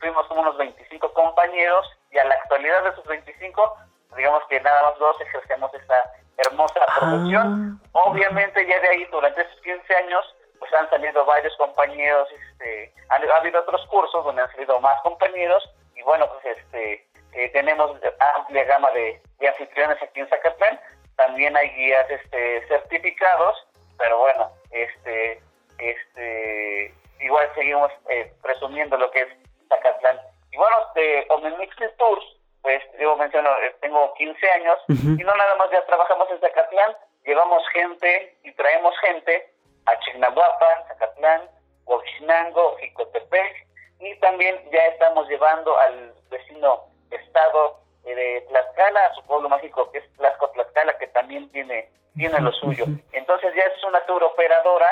fuimos 0.00 0.26
como 0.26 0.40
unos 0.40 0.56
25 0.56 1.12
compañeros 1.12 1.86
y 2.10 2.18
a 2.18 2.24
la 2.24 2.34
actualidad 2.34 2.82
de 2.82 2.90
esos 2.90 3.04
25, 3.06 3.76
digamos 4.16 4.42
que 4.48 4.60
nada 4.60 4.82
más 4.82 4.98
dos 4.98 5.20
ejercemos 5.20 5.72
esta 5.74 6.12
hermosa 6.38 6.80
ah. 6.88 7.00
profesión. 7.00 7.80
Obviamente 7.92 8.66
ya 8.66 8.80
de 8.80 8.88
ahí, 8.88 9.04
durante 9.12 9.42
esos 9.42 9.60
15 9.60 9.94
años, 9.94 10.34
pues 10.64 10.80
han 10.80 10.88
salido 10.88 11.24
varios 11.26 11.54
compañeros, 11.56 12.28
este, 12.32 12.92
ha, 13.10 13.36
habido 13.36 13.60
otros 13.60 13.86
cursos 13.88 14.24
donde 14.24 14.42
han 14.42 14.50
salido 14.52 14.80
más 14.80 15.00
compañeros 15.02 15.62
y 15.94 16.02
bueno, 16.02 16.26
pues 16.28 16.56
este, 16.56 17.06
eh, 17.32 17.48
tenemos 17.50 17.90
amplia 18.36 18.64
gama 18.64 18.90
de, 18.92 19.20
anfitriones 19.46 20.02
aquí 20.02 20.20
en 20.20 20.28
Zacatlán, 20.28 20.80
también 21.16 21.54
hay 21.54 21.68
guías 21.70 22.10
este, 22.10 22.66
certificados, 22.66 23.66
pero 23.98 24.18
bueno, 24.18 24.50
este, 24.70 25.42
este, 25.78 26.94
igual 27.20 27.46
seguimos 27.54 27.92
eh, 28.08 28.32
presumiendo 28.42 28.96
lo 28.96 29.10
que 29.10 29.20
es 29.20 29.28
Zacatlán. 29.68 30.18
Y 30.50 30.56
bueno, 30.56 30.76
de 30.94 31.26
Omnimix 31.28 31.76
Tours, 31.98 32.24
pues 32.62 32.82
digo, 32.98 33.16
menciono, 33.16 33.50
eh, 33.60 33.76
tengo 33.82 34.14
15 34.14 34.50
años 34.52 34.78
y 34.88 35.22
no 35.22 35.34
nada 35.34 35.56
más 35.56 35.70
ya 35.70 35.84
trabajamos 35.84 36.30
en 36.30 36.40
Zacatlán, 36.40 36.96
llevamos 37.26 37.62
gente 37.68 38.38
y 38.44 38.52
traemos 38.52 38.94
gente 39.00 39.53
a 39.86 39.98
Chignahuapan, 40.00 40.88
Zacatlán, 40.88 41.42
Huachinango, 41.86 42.76
Jicotepec, 42.78 43.66
y 44.00 44.14
también 44.20 44.60
ya 44.70 44.86
estamos 44.86 45.28
llevando 45.28 45.78
al 45.78 46.14
vecino 46.30 46.84
estado 47.10 47.80
de 48.04 48.44
Tlaxcala, 48.48 49.06
a 49.06 49.14
su 49.14 49.22
pueblo 49.24 49.48
mágico 49.48 49.90
que 49.90 49.98
es 49.98 50.12
Tlaxco 50.16 50.50
Tlaxcala, 50.50 50.98
que 50.98 51.06
también 51.08 51.48
tiene, 51.50 51.88
tiene 52.16 52.40
lo 52.40 52.52
suyo. 52.52 52.84
Entonces 53.12 53.54
ya 53.54 53.62
es 53.62 53.84
una 53.84 54.00
tour 54.06 54.22
operadora 54.22 54.86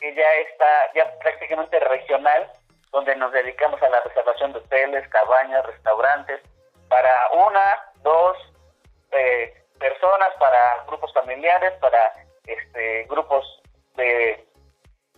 que 0.00 0.14
ya 0.14 0.32
está 0.34 0.66
ya 0.94 1.18
prácticamente 1.18 1.78
regional, 1.80 2.50
donde 2.90 3.16
nos 3.16 3.32
dedicamos 3.32 3.82
a 3.82 3.88
la 3.88 4.00
reservación 4.00 4.52
de 4.52 4.58
hoteles, 4.60 5.08
cabañas, 5.08 5.66
restaurantes, 5.66 6.40
para 6.88 7.30
una, 7.32 7.92
dos 8.02 8.36
eh, 9.10 9.52
personas, 9.78 10.30
para 10.38 10.84
grupos 10.86 11.12
familiares, 11.12 11.72
para 11.80 12.12
este, 12.46 13.04
grupos 13.04 13.62
de 13.96 14.46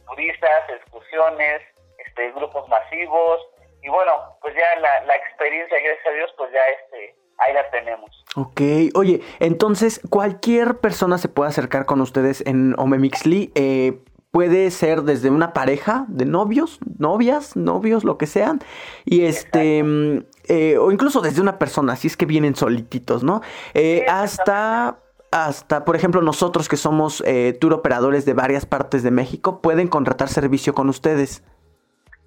turistas, 0.09 0.71
excursiones, 0.71 1.62
este, 2.06 2.33
grupos 2.33 2.68
masivos 2.68 3.40
y 3.83 3.88
bueno, 3.88 4.12
pues 4.40 4.54
ya 4.54 4.80
la, 4.80 5.04
la 5.04 5.16
experiencia, 5.16 5.78
gracias 5.80 6.06
a 6.06 6.11
Dios, 6.11 6.30
pues 6.37 6.50
ya 6.52 6.61
este, 6.83 7.14
ahí 7.38 7.54
la 7.54 7.71
tenemos. 7.71 8.11
Ok, 8.35 8.61
oye, 8.95 9.21
entonces 9.38 10.00
cualquier 10.11 10.78
persona 10.78 11.18
se 11.18 11.28
puede 11.28 11.50
acercar 11.50 11.87
con 11.87 12.00
ustedes 12.00 12.45
en 12.47 12.75
Omemixli, 12.78 13.52
eh, 13.54 14.00
puede 14.30 14.71
ser 14.71 15.02
desde 15.02 15.30
una 15.30 15.52
pareja 15.52 16.04
de 16.09 16.26
novios, 16.26 16.78
novias, 16.99 17.56
novios, 17.56 18.04
lo 18.04 18.18
que 18.18 18.26
sean, 18.26 18.61
y 19.04 19.25
este, 19.25 19.83
mm, 19.83 20.26
eh, 20.49 20.76
o 20.78 20.90
incluso 20.90 21.21
desde 21.21 21.40
una 21.40 21.59
persona, 21.59 21.97
si 21.97 22.09
es 22.09 22.16
que 22.16 22.26
vienen 22.26 22.54
solititos, 22.56 23.25
¿no? 23.25 23.40
Eh, 23.73 24.04
hasta 24.09 24.99
hasta, 25.33 25.85
por 25.85 25.97
ejemplo, 25.97 26.23
nosotros 26.23 26.68
que 26.68 26.76
somos 26.76 27.21
eh, 27.26 27.52
tour 27.61 27.73
operadores 27.75 28.25
de 28.25 28.35
varias 28.35 28.64
partes 28.66 29.02
de 29.02 29.11
México, 29.11 29.61
pueden 29.61 29.88
contratar 29.88 30.28
servicio 30.28 30.75
con 30.75 30.88
ustedes. 30.88 31.42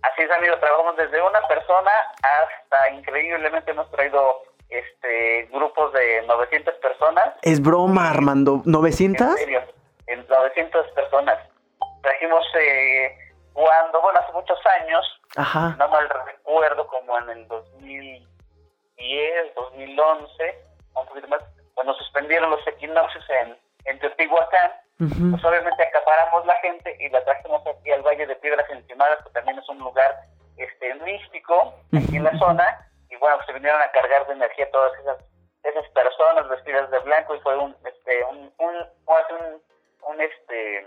Así 0.02 0.22
es, 0.22 0.32
amigo, 0.32 0.56
trabajamos 0.60 0.96
desde 0.98 1.22
una 1.22 1.42
persona 1.48 1.92
hasta 2.22 2.90
increíblemente 2.94 3.72
hemos 3.72 3.90
traído 3.92 4.44
este 4.70 5.48
grupos 5.52 5.92
de 5.94 6.22
900 6.28 6.74
personas. 6.76 7.34
Es 7.42 7.62
broma, 7.62 8.10
Armando, 8.10 8.58
¿900? 8.66 9.22
En 9.22 9.38
serio, 9.38 9.62
en 10.08 10.26
900 10.28 10.88
personas. 10.92 11.38
Trajimos 12.02 12.46
eh, 12.60 13.18
cuando, 13.54 14.02
bueno, 14.02 14.20
hace 14.20 14.32
muchos 14.32 14.58
años, 14.82 15.06
Ajá. 15.36 15.76
no 15.78 15.88
mal 15.90 16.08
recuerdo, 16.10 16.88
como 16.88 17.18
en 17.20 17.30
el 17.32 17.48
2010, 17.48 19.56
2011, 19.56 20.64
un 20.96 21.06
poquito 21.08 21.28
más, 21.28 21.42
cuando 21.80 21.94
suspendieron 21.94 22.50
los 22.50 22.68
equinoccios 22.68 23.24
en, 23.30 23.58
en 23.86 24.00
Teotihuacán, 24.00 24.72
pues 24.98 25.46
obviamente 25.46 25.82
acaparamos 25.82 26.46
la 26.46 26.56
gente 26.56 26.94
y 27.00 27.08
la 27.08 27.24
trajimos 27.24 27.66
aquí 27.66 27.90
al 27.92 28.02
Valle 28.02 28.28
de 28.28 28.36
Piedras 28.36 28.70
Encimadas, 28.70 29.24
que 29.24 29.30
también 29.30 29.58
es 29.58 29.70
un 29.70 29.80
lugar 29.80 30.14
este, 30.58 30.94
místico 30.96 31.74
aquí 31.96 32.18
en 32.18 32.26
la 32.26 32.38
zona. 32.38 32.86
Y 33.10 33.16
bueno, 33.16 33.38
pues 33.38 33.48
se 33.48 33.54
vinieron 33.54 33.82
a 33.82 33.90
cargar 33.92 34.28
de 34.28 34.34
energía 34.34 34.70
todas 34.72 34.92
esas 35.00 35.20
esas 35.64 35.88
personas 35.92 36.50
vestidas 36.50 36.92
de 36.92 37.00
blanco 37.00 37.36
y 37.36 37.40
fue 37.40 37.58
un 37.58 37.74
este 37.86 38.26
un 38.26 38.54
un, 38.58 38.76
un, 38.76 39.62
un 40.02 40.22
este 40.22 40.86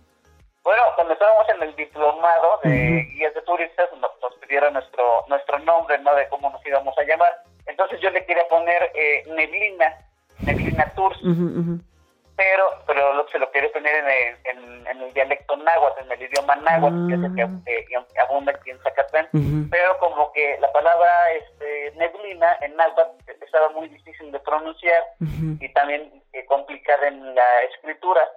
Bueno, 0.63 0.83
cuando 0.95 1.15
estábamos 1.15 1.49
en 1.49 1.65
el 1.65 1.75
diplomado 1.75 2.61
de 2.63 3.09
guías 3.13 3.35
de 3.35 3.43
turistas, 3.43 3.89
nos, 4.01 4.13
pidieron 4.37 4.75
nuestro 4.75 5.25
nuestro 5.29 5.59
nombre, 5.61 5.99
¿no? 5.99 6.15
De 6.15 6.29
cómo 6.29 6.51
nos 6.51 6.65
íbamos 6.65 6.97
a 6.97 7.03
llamar. 7.03 7.43
Entonces 7.67 8.01
yo 8.01 8.11
le 8.11 8.25
quería 8.25 8.47
poner 8.49 8.93
eh, 8.95 9.25
Neblina, 9.27 9.97
Neblina 10.41 10.93
Tours. 10.95 11.19
Pero, 12.43 12.65
pero 12.87 13.29
se 13.29 13.39
lo 13.39 13.51
quería 13.53 13.71
poner 13.73 13.95
en 13.95 14.57
el, 14.59 14.87
el 14.89 15.13
dialecto 15.15 15.57
náhuatl, 15.57 16.01
en 16.03 16.13
el 16.13 16.23
idioma 16.23 16.57
náhuatl, 16.57 17.07
que 17.09 17.15
es 17.15 17.23
el 17.23 17.35
que, 17.37 17.43
ah. 17.97 18.25
abunda 18.25 18.53
aquí 18.53 18.71
en 18.71 18.81
Zacatlán. 18.81 19.29
Pero 19.71 19.97
como 19.99 20.33
que 20.33 20.59
la 20.61 20.71
palabra 20.73 21.33
este, 21.33 21.93
neblina 21.97 22.59
en 22.63 22.75
náhuatl 22.75 23.31
estaba 23.41 23.69
muy 23.71 23.89
difícil 23.89 24.33
de 24.33 24.41
pronunciar 24.41 25.03
y 25.61 25.69
también 25.73 26.23
eh, 26.33 26.45
complicada 26.47 27.07
en 27.07 27.35
la 27.35 27.63
escritura. 27.71 28.29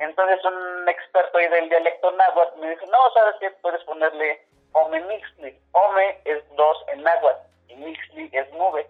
Entonces 0.00 0.44
un 0.44 0.88
experto 0.88 1.38
ahí 1.38 1.48
del 1.48 1.68
dialecto 1.68 2.10
náhuatl 2.10 2.60
me 2.60 2.70
dijo, 2.70 2.86
no, 2.86 2.98
¿sabes 3.14 3.36
qué? 3.40 3.50
Puedes 3.62 3.82
ponerle 3.84 4.42
Ome 4.72 5.00
Mixli. 5.00 5.56
Ome 5.72 6.18
es 6.24 6.42
dos 6.56 6.76
en 6.92 7.02
náhuatl 7.04 7.46
y 7.68 7.76
Mixli 7.76 8.30
es 8.32 8.52
nube. 8.52 8.84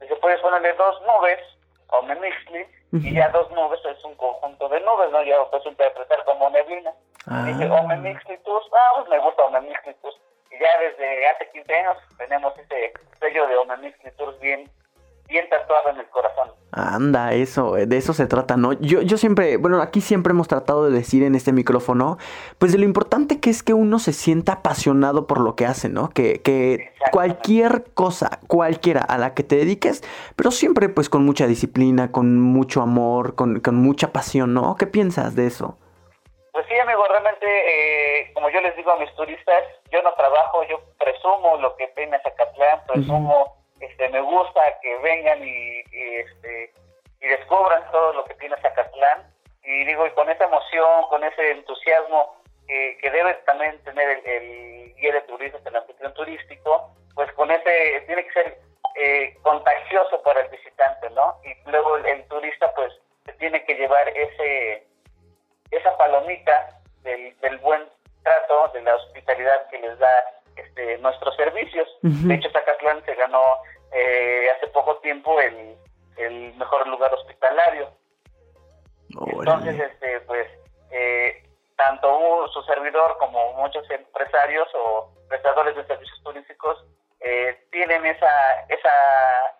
Dice, 0.00 0.14
puedes 0.16 0.40
ponerle 0.40 0.74
dos 0.74 1.00
nubes, 1.02 1.40
Ome 1.88 2.14
Mixli, 2.16 2.66
y 2.92 3.14
ya 3.14 3.28
dos 3.30 3.50
nubes 3.50 3.80
es 3.84 4.04
un 4.04 4.14
conjunto 4.16 4.68
de 4.68 4.80
nubes, 4.80 5.10
¿no? 5.10 5.22
Ya 5.22 5.36
lo 5.36 5.50
puedes 5.50 5.66
interpretar 5.66 6.24
como 6.24 6.50
neblina. 6.50 6.92
Ah. 7.26 7.44
Dice 7.46 7.70
Ome 7.70 7.96
Mixlitus, 7.96 8.70
ah, 8.72 8.92
pues 8.96 9.08
me 9.08 9.18
gusta 9.18 9.44
Ome 9.44 9.60
Mixlitus. 9.62 10.20
Y 10.50 10.58
ya 10.58 10.68
desde 10.80 11.28
hace 11.28 11.50
15 11.50 11.74
años 11.74 11.98
tenemos 12.16 12.58
ese 12.58 12.92
sello 13.20 13.46
de 13.46 13.56
Ome 13.56 13.76
Mixlitus 13.78 14.38
bien 14.40 14.70
bien 15.28 15.48
tatuado 15.48 15.90
en 15.90 16.00
el 16.00 16.08
corazón. 16.08 16.50
Anda, 16.70 17.32
eso, 17.32 17.74
de 17.74 17.96
eso 17.96 18.12
se 18.12 18.26
trata, 18.26 18.56
¿no? 18.56 18.74
Yo, 18.74 19.00
yo 19.00 19.16
siempre, 19.16 19.56
bueno, 19.56 19.80
aquí 19.80 20.00
siempre 20.00 20.32
hemos 20.32 20.48
tratado 20.48 20.84
de 20.84 20.96
decir 20.96 21.22
en 21.22 21.34
este 21.34 21.52
micrófono, 21.52 22.18
pues 22.58 22.72
de 22.72 22.78
lo 22.78 22.84
importante 22.84 23.40
que 23.40 23.50
es 23.50 23.62
que 23.62 23.72
uno 23.72 23.98
se 23.98 24.12
sienta 24.12 24.54
apasionado 24.54 25.26
por 25.26 25.40
lo 25.40 25.56
que 25.56 25.66
hace, 25.66 25.88
¿no? 25.88 26.10
Que, 26.10 26.42
que 26.42 26.92
cualquier 27.10 27.84
cosa, 27.94 28.40
cualquiera 28.48 29.00
a 29.00 29.16
la 29.18 29.34
que 29.34 29.42
te 29.42 29.56
dediques, 29.56 30.02
pero 30.36 30.50
siempre 30.50 30.88
pues 30.88 31.08
con 31.08 31.24
mucha 31.24 31.46
disciplina, 31.46 32.12
con 32.12 32.38
mucho 32.40 32.82
amor, 32.82 33.34
con, 33.34 33.60
con 33.60 33.76
mucha 33.76 34.12
pasión, 34.12 34.54
¿no? 34.54 34.76
¿Qué 34.76 34.86
piensas 34.86 35.34
de 35.34 35.46
eso? 35.46 35.78
Pues 36.52 36.66
sí, 36.68 36.78
amigo, 36.78 37.04
realmente, 37.08 37.46
eh, 37.46 38.32
como 38.34 38.50
yo 38.50 38.60
les 38.60 38.76
digo 38.76 38.90
a 38.90 38.98
mis 38.98 39.14
turistas, 39.14 39.62
yo 39.90 40.02
no 40.02 40.12
trabajo, 40.14 40.62
yo 40.68 40.80
presumo 40.98 41.56
lo 41.58 41.76
que 41.76 41.84
a 41.84 42.22
Zacatlán, 42.22 42.80
presumo 42.86 43.57
este, 43.80 44.08
me 44.08 44.20
gusta 44.20 44.60
que 44.82 44.96
vengan 44.98 45.42
y, 45.42 45.80
este, 45.92 46.72
y 47.20 47.26
descubran 47.28 47.90
todo 47.90 48.12
lo 48.14 48.24
que 48.24 48.34
tiene 48.34 48.56
Zacatlán. 48.60 49.32
Y 49.62 49.84
digo, 49.84 50.06
y 50.06 50.10
con 50.12 50.30
esa 50.30 50.44
emoción, 50.44 51.08
con 51.08 51.24
ese 51.24 51.50
entusiasmo 51.50 52.36
que 52.66 53.10
debe 53.10 53.32
también 53.46 53.82
tener 53.84 54.20
el, 54.26 54.94
guía 54.96 55.12
de 55.12 55.20
turismo, 55.22 55.58
el 55.64 55.76
anfitrión 55.76 56.12
turístico, 56.14 56.90
pues 57.14 57.32
con 57.32 57.50
ese, 57.50 58.02
tiene 58.06 58.24
que 58.24 58.32
ser 58.32 58.58
eh, 58.94 59.36
contagioso 59.42 60.22
para 60.22 60.40
el 60.40 60.48
visitante, 60.48 61.08
¿no? 61.10 61.40
Y 61.44 61.70
luego 61.70 61.96
el, 61.96 62.24
turista, 62.28 62.72
pues, 62.74 62.92
tiene 63.38 63.64
que 63.64 63.74
llevar 63.74 64.08
ese 64.08 64.84
esa 65.70 65.96
palomita 65.98 66.80
del, 67.02 67.38
del 67.40 67.58
buen 67.58 67.86
trato, 68.22 68.68
de 68.72 68.82
la 68.82 68.96
hospitalidad 68.96 69.68
que 69.68 69.78
les 69.78 69.98
da 69.98 70.37
este, 70.58 70.98
nuestros 70.98 71.34
servicios. 71.36 71.88
De 72.02 72.34
hecho, 72.34 72.50
Zacatlán 72.50 73.04
se 73.04 73.14
ganó 73.14 73.42
eh, 73.92 74.48
hace 74.56 74.68
poco 74.68 74.96
tiempo 74.98 75.40
el, 75.40 75.76
el 76.16 76.54
mejor 76.56 76.86
lugar 76.88 77.12
hospitalario. 77.14 77.90
Entonces, 79.26 79.80
este, 79.80 80.20
pues, 80.20 80.46
eh, 80.90 81.42
tanto 81.76 82.48
su 82.48 82.62
servidor 82.62 83.16
como 83.18 83.54
muchos 83.54 83.88
empresarios 83.90 84.68
o 84.74 85.12
prestadores 85.28 85.76
de 85.76 85.86
servicios 85.86 86.20
turísticos 86.22 86.84
eh, 87.20 87.66
tienen 87.70 88.04
esa, 88.06 88.30
esa 88.68 88.90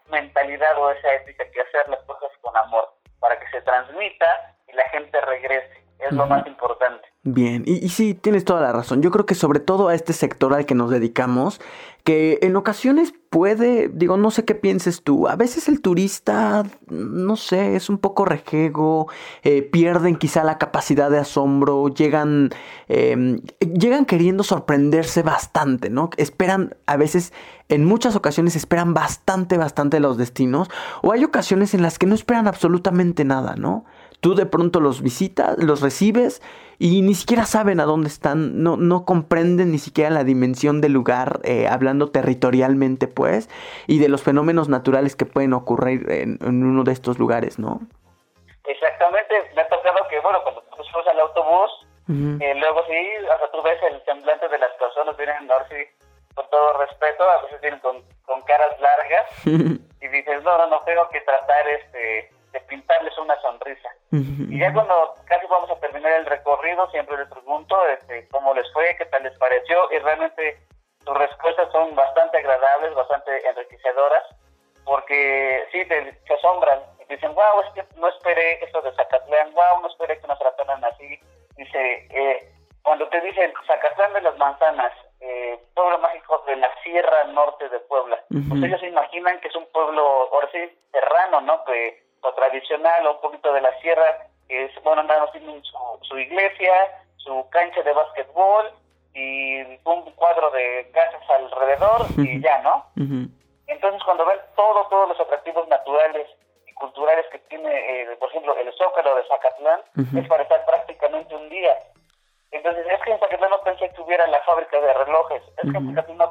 mentalidad 0.06 0.78
o 0.78 0.90
esa 0.90 1.14
ética 1.14 1.50
que 1.50 1.61
hacer 1.61 1.88
las 1.88 2.00
cosas 2.04 2.30
con 2.40 2.56
amor 2.56 2.92
para 3.20 3.38
que 3.38 3.48
se 3.50 3.62
transmita 3.62 4.56
y 4.68 4.72
la 4.72 4.88
gente 4.90 5.20
regrese. 5.20 5.84
Es 5.98 6.12
lo 6.12 6.26
más 6.26 6.46
importante. 6.46 7.08
Bien, 7.31 7.62
y, 7.67 7.87
sí, 7.91 8.14
tienes 8.14 8.47
toda 8.47 8.62
la 8.62 8.73
razón. 8.73 9.03
Yo 9.03 9.11
creo 9.11 9.27
que 9.27 9.35
sobre 9.35 9.61
todo 9.61 9.88
a 9.88 9.95
este 9.95 10.14
sector 10.14 10.55
al 10.55 10.64
que 10.64 10.75
nos 10.75 10.88
dedicamos, 10.91 11.61
que 12.03 12.38
en 12.41 12.57
ocasiones 12.57 13.12
puede, 13.29 13.91
digo, 13.93 14.17
no 14.17 14.31
sé 14.31 14.47
qué 14.47 14.55
pienses 14.55 15.03
tú, 15.03 15.29
a 15.29 15.37
veces 15.37 15.69
el 15.69 15.83
turista, 15.83 16.64
no 16.88 17.37
sé, 17.37 17.77
es 17.77 17.91
un 17.91 17.99
poco 17.99 18.25
rejego, 18.25 19.09
eh, 19.43 19.61
pierden 19.61 20.17
quizá 20.17 20.43
la 20.43 20.57
capacidad 20.57 21.11
de 21.11 21.19
asombro, 21.19 21.88
llegan, 21.88 22.49
em, 22.88 23.41
llegan 23.61 24.07
queriendo 24.07 24.43
sorprenderse 24.43 25.23
bastante, 25.23 25.91
¿no? 25.91 26.09
Esperan, 26.17 26.77
a 26.87 26.97
veces, 26.97 27.35
en 27.69 27.85
muchas 27.85 28.17
ocasiones 28.17 28.57
esperan 28.57 28.95
bastante, 28.95 29.59
bastante 29.59 30.01
los 30.01 30.17
destinos, 30.17 30.71
o 31.03 31.12
hay 31.12 31.25
ocasiones 31.25 31.75
en 31.75 31.83
las 31.83 31.99
que 31.99 32.07
no 32.07 32.14
esperan 32.14 32.49
absolutamente 32.49 33.27
nada, 33.27 33.55
¿no? 33.55 33.85
Tú 34.20 34.35
de 34.35 34.46
pronto 34.46 34.81
los 34.81 35.00
visitas, 35.00 35.57
los 35.59 35.81
recibes 35.81 36.42
y 36.78 37.02
ni 37.02 37.14
siquiera 37.14 37.44
saben 37.44 37.81
a 37.81 37.85
dónde 37.85 38.09
están, 38.09 38.62
no, 38.62 38.76
no 38.76 39.04
comprenden 39.04 39.72
ni 39.72 39.78
siquiera 39.78 40.11
la 40.11 40.24
dimensión 40.24 40.81
del 40.81 40.92
lugar, 40.92 41.40
eh, 41.42 41.66
hablando 41.68 42.11
territorialmente, 42.11 43.09
pues, 43.09 43.48
y 43.87 43.98
de 43.98 44.09
los 44.09 44.22
fenómenos 44.22 44.68
naturales 44.68 45.16
que 45.16 45.26
pueden 45.26 45.54
ocurrir 45.54 46.11
en, 46.11 46.38
uno 46.42 46.85
de 46.85 46.92
estos 46.92 47.18
lugares, 47.18 47.59
¿no? 47.59 47.81
Exactamente, 48.64 49.35
me 49.57 49.62
ha 49.62 49.68
tocado 49.68 49.96
que, 50.09 50.20
bueno, 50.20 50.38
cuando 50.42 50.62
fuimos 50.62 51.07
al 51.09 51.20
autobús, 51.20 51.70
eh, 52.40 52.54
luego 52.54 52.81
sí, 52.87 53.26
hasta 53.31 53.50
tú 53.50 53.61
ves 53.62 53.78
el 53.90 54.02
semblante 54.04 54.48
de 54.48 54.59
las 54.59 54.70
personas, 54.78 55.16
vienen, 55.16 55.50
ahora 55.50 55.66
sí, 55.68 55.76
con 56.35 56.48
todo 56.48 56.78
respeto, 56.78 57.24
a 57.24 57.42
veces 57.42 57.61
vienen 57.61 57.81
con, 57.81 58.02
con 58.24 58.40
caras 58.42 58.78
largas, 58.81 59.26
y 59.44 60.09
dices, 60.09 60.42
no, 60.44 60.59
no, 60.59 60.66
no, 60.68 60.81
tengo 60.83 61.09
que 61.11 61.20
tratar 61.22 61.68
este 61.68 62.31
de 62.52 62.61
pintarles 62.61 63.18
una 63.18 63.38
sonrisa. 63.42 63.90
Y 64.11 64.59
ya 64.59 64.73
cuando 64.73 65.14
casi 65.27 65.47
vamos 65.49 65.71
a 65.71 65.81
terminar 65.81 66.12
el 66.12 66.27
recorrido, 66.27 66.90
siempre 66.90 67.18
les 67.18 67.29
pregunto 67.29 67.77
este, 67.88 68.27
cómo 68.29 68.55
les 68.55 68.71
fue, 68.73 68.97
qué 68.97 69.05
tal 69.07 69.23
les 69.23 69.37
pareció, 69.38 69.92
y 69.92 69.99
realmente 69.99 70.57
sus 71.05 71.14
respuestas 71.16 71.71
son 71.73 71.94
bastante 71.94 72.38
agradables, 72.38 72.94
bastante 72.94 73.47
enriquecedoras, 73.47 74.25
porque 74.85 75.66
sí, 75.73 75.85
te, 75.85 76.18
se 76.27 76.35
asombran. 76.35 76.81
Y 77.01 77.14
dicen, 77.14 77.35
wow, 77.35 77.61
es 77.66 77.73
que 77.75 78.01
no 78.01 78.09
esperé 78.09 78.64
eso 78.64 78.81
de 78.81 78.92
Zacatlán, 78.92 79.53
wow, 79.53 79.83
no 79.83 79.88
esperé 79.88 80.18
que 80.18 80.27
nos 80.27 80.38
trataran 80.38 80.83
así. 80.85 81.21
Dice, 81.57 82.07
eh, 82.11 82.53
cuando 82.83 83.07
te 83.09 83.21
dicen 83.21 83.53
Zacatlán 83.66 84.14
de 84.14 84.23
las 84.23 84.38
Manzanas, 84.38 84.92
eh, 85.21 85.61
pueblo 85.75 85.99
mágico 85.99 86.42
de 86.47 86.57
la 86.57 86.71
Sierra 86.83 87.25
Norte 87.25 87.68
de 87.68 87.81
Puebla, 87.81 88.23
pues 88.31 88.62
ellos 88.62 88.81
se 88.81 88.87
imaginan 88.87 89.38
que 89.40 89.49
es 89.49 89.57
un 89.57 89.66
pueblo, 89.66 90.03
ahora 90.33 90.49
sí, 90.53 90.79
serrano, 90.92 91.40
¿no? 91.42 91.64
Que 91.64 92.09
o 92.23 92.33
tradicional 92.68 93.07
o 93.07 93.14
un 93.14 93.20
poquito 93.20 93.52
de 93.52 93.61
la 93.61 93.72
sierra, 93.81 94.26
es, 94.48 94.70
bueno, 94.83 95.00
andamos 95.00 95.33
tienen 95.33 95.62
su, 95.64 95.76
su 96.02 96.18
iglesia, 96.18 96.72
su 97.16 97.48
cancha 97.50 97.83
de 97.83 97.92
básquetbol 97.92 98.72
y 99.14 99.61
un 99.85 100.12
cuadro 100.14 100.50
de 100.50 100.90
casas 100.92 101.22
alrededor 101.31 102.07
y 102.18 102.40
ya, 102.40 102.62
¿no? 102.62 102.85
Entonces 103.66 104.02
cuando 104.04 104.24
ven 104.24 104.38
todo, 104.57 104.87
todos 104.88 105.09
los 105.09 105.20
atractivos 105.20 105.68
naturales 105.68 106.28
y 106.66 106.72
culturales 106.74 107.26
que 107.33 107.38
tiene, 107.50 108.02
eh, 108.02 108.16
por 108.18 108.31
ejemplo, 108.31 108.57
el 108.57 108.72
Zócalo 108.74 109.16
de 109.16 109.24
Zacatlán, 109.24 109.81
es 110.16 110.28
para 110.28 110.42
estar 110.42 110.64
prácticamente 110.64 111.35
un 111.35 111.48
día. 111.48 111.76
Entonces, 112.50 112.87
es 112.90 113.00
que 113.02 113.11
en 113.11 113.18
Zacatlán 113.18 113.50
no 113.50 113.61
pensé 113.61 113.90
que 113.90 114.00
hubiera 114.00 114.26
la 114.26 114.40
fábrica 114.40 114.81
de 114.81 114.94
relojes, 114.94 115.42
es 115.42 115.70
que 115.70 115.76
en. 115.76 115.94
Zacatlán 115.94 116.16
no 116.16 116.28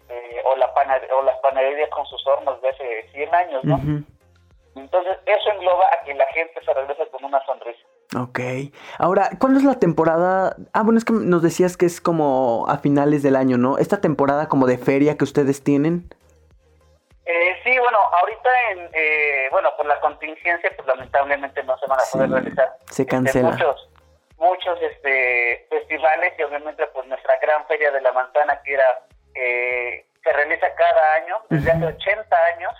este, 0.00 0.40
o, 0.44 0.56
la 0.56 0.72
o 1.18 1.22
las 1.22 1.36
panaderías 1.38 1.90
con 1.90 2.06
sus 2.06 2.26
hornos 2.26 2.60
de 2.62 2.68
hace 2.70 3.08
100 3.12 3.34
años, 3.34 3.64
¿no? 3.64 3.78
Entonces, 4.76 5.16
eso 5.26 5.50
engloba 5.50 5.84
a 5.92 6.04
que 6.04 6.14
la 6.14 6.26
gente 6.28 6.60
se 6.64 6.72
regrese 6.72 7.08
con 7.08 7.24
una 7.24 7.44
sonrisa. 7.44 7.80
Ok. 8.16 8.38
Ahora, 8.98 9.30
¿cuándo 9.40 9.58
es 9.58 9.64
la 9.64 9.74
temporada? 9.78 10.56
Ah, 10.72 10.82
bueno, 10.82 10.98
es 10.98 11.04
que 11.04 11.12
nos 11.12 11.42
decías 11.42 11.76
que 11.76 11.86
es 11.86 12.00
como 12.00 12.64
a 12.68 12.78
finales 12.78 13.22
del 13.22 13.36
año, 13.36 13.58
¿no? 13.58 13.76
Esta 13.78 14.00
temporada 14.00 14.48
como 14.48 14.66
de 14.66 14.78
feria 14.78 15.16
que 15.16 15.24
ustedes 15.24 15.62
tienen. 15.64 16.08
Eh, 17.26 17.56
sí, 17.64 17.76
bueno, 17.78 17.98
ahorita, 18.20 18.48
en, 18.70 18.90
eh, 18.94 19.48
bueno, 19.50 19.70
por 19.76 19.84
la 19.86 20.00
contingencia, 20.00 20.70
pues 20.76 20.86
lamentablemente 20.88 21.62
no 21.64 21.76
se 21.78 21.86
van 21.86 21.98
a 22.00 22.02
Sí, 22.04 22.16
poder 22.16 22.30
realizar 22.30 22.76
se 22.86 23.02
este, 23.02 23.06
cancela. 23.06 23.50
muchos, 23.50 23.90
muchos 24.38 24.78
este, 24.80 25.66
festivales 25.68 26.32
y 26.38 26.42
obviamente 26.44 26.86
pues 26.86 27.06
nuestra 27.08 27.34
gran 27.42 27.66
feria 27.66 27.90
de 27.90 28.00
la 28.00 28.12
manzana 28.12 28.62
que 28.64 28.72
era, 28.72 29.02
eh, 29.38 30.04
se 30.22 30.32
realiza 30.32 30.66
cada 30.74 31.14
año, 31.14 31.36
desde 31.48 31.70
hace 31.70 31.84
Ujú. 31.86 31.96
80 31.96 32.36
años, 32.54 32.72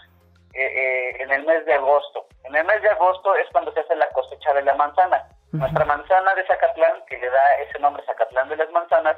eh, 0.54 0.66
eh, 0.66 1.22
en 1.22 1.30
el 1.30 1.44
mes 1.46 1.64
de 1.66 1.74
agosto. 1.74 2.26
En 2.44 2.56
el 2.56 2.64
mes 2.64 2.82
de 2.82 2.88
agosto 2.90 3.34
es 3.36 3.46
cuando 3.52 3.72
se 3.72 3.80
hace 3.80 3.94
la 3.96 4.08
cosecha 4.10 4.52
de 4.54 4.62
la 4.62 4.74
manzana. 4.74 5.24
Nuestra 5.52 5.84
manzana 5.84 6.34
de 6.34 6.44
Zacatlán, 6.46 7.04
que 7.06 7.16
le 7.16 7.30
da 7.30 7.54
ese 7.60 7.78
nombre 7.78 8.02
Zacatlán 8.04 8.48
de 8.48 8.56
las 8.56 8.70
manzanas, 8.70 9.16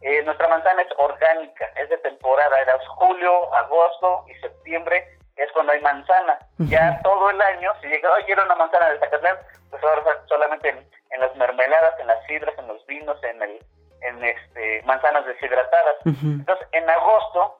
eh, 0.00 0.22
nuestra 0.22 0.48
manzana 0.48 0.82
es 0.82 0.88
orgánica, 0.96 1.70
es 1.76 1.88
de 1.88 1.98
temporada, 1.98 2.60
era 2.60 2.78
julio, 2.96 3.54
agosto 3.54 4.24
y 4.28 4.34
septiembre, 4.40 5.06
es 5.36 5.50
cuando 5.52 5.72
hay 5.72 5.80
manzana. 5.80 6.38
Ya 6.58 7.00
todo 7.02 7.30
el 7.30 7.40
año, 7.40 7.70
si 7.80 7.88
llega, 7.88 8.12
hoy 8.12 8.24
quiero 8.24 8.44
una 8.44 8.56
manzana 8.56 8.90
de 8.90 8.98
Zacatlán, 8.98 9.36
pues 9.70 9.82
ahora 9.84 10.02
solamente 10.26 10.68
en, 10.70 10.88
en 11.10 11.20
las 11.20 11.34
mermeladas, 11.36 11.98
en 12.00 12.06
las 12.08 12.24
sidras, 12.26 12.56
en 12.58 12.66
los 12.68 12.84
vinos, 12.86 13.22
en 13.22 13.42
el 13.42 13.58
en 14.02 14.24
este 14.24 14.82
manzanas 14.84 15.26
deshidratadas. 15.26 15.96
Ujú. 16.04 16.26
Entonces, 16.26 16.66
en 16.72 16.88
agosto, 16.88 17.58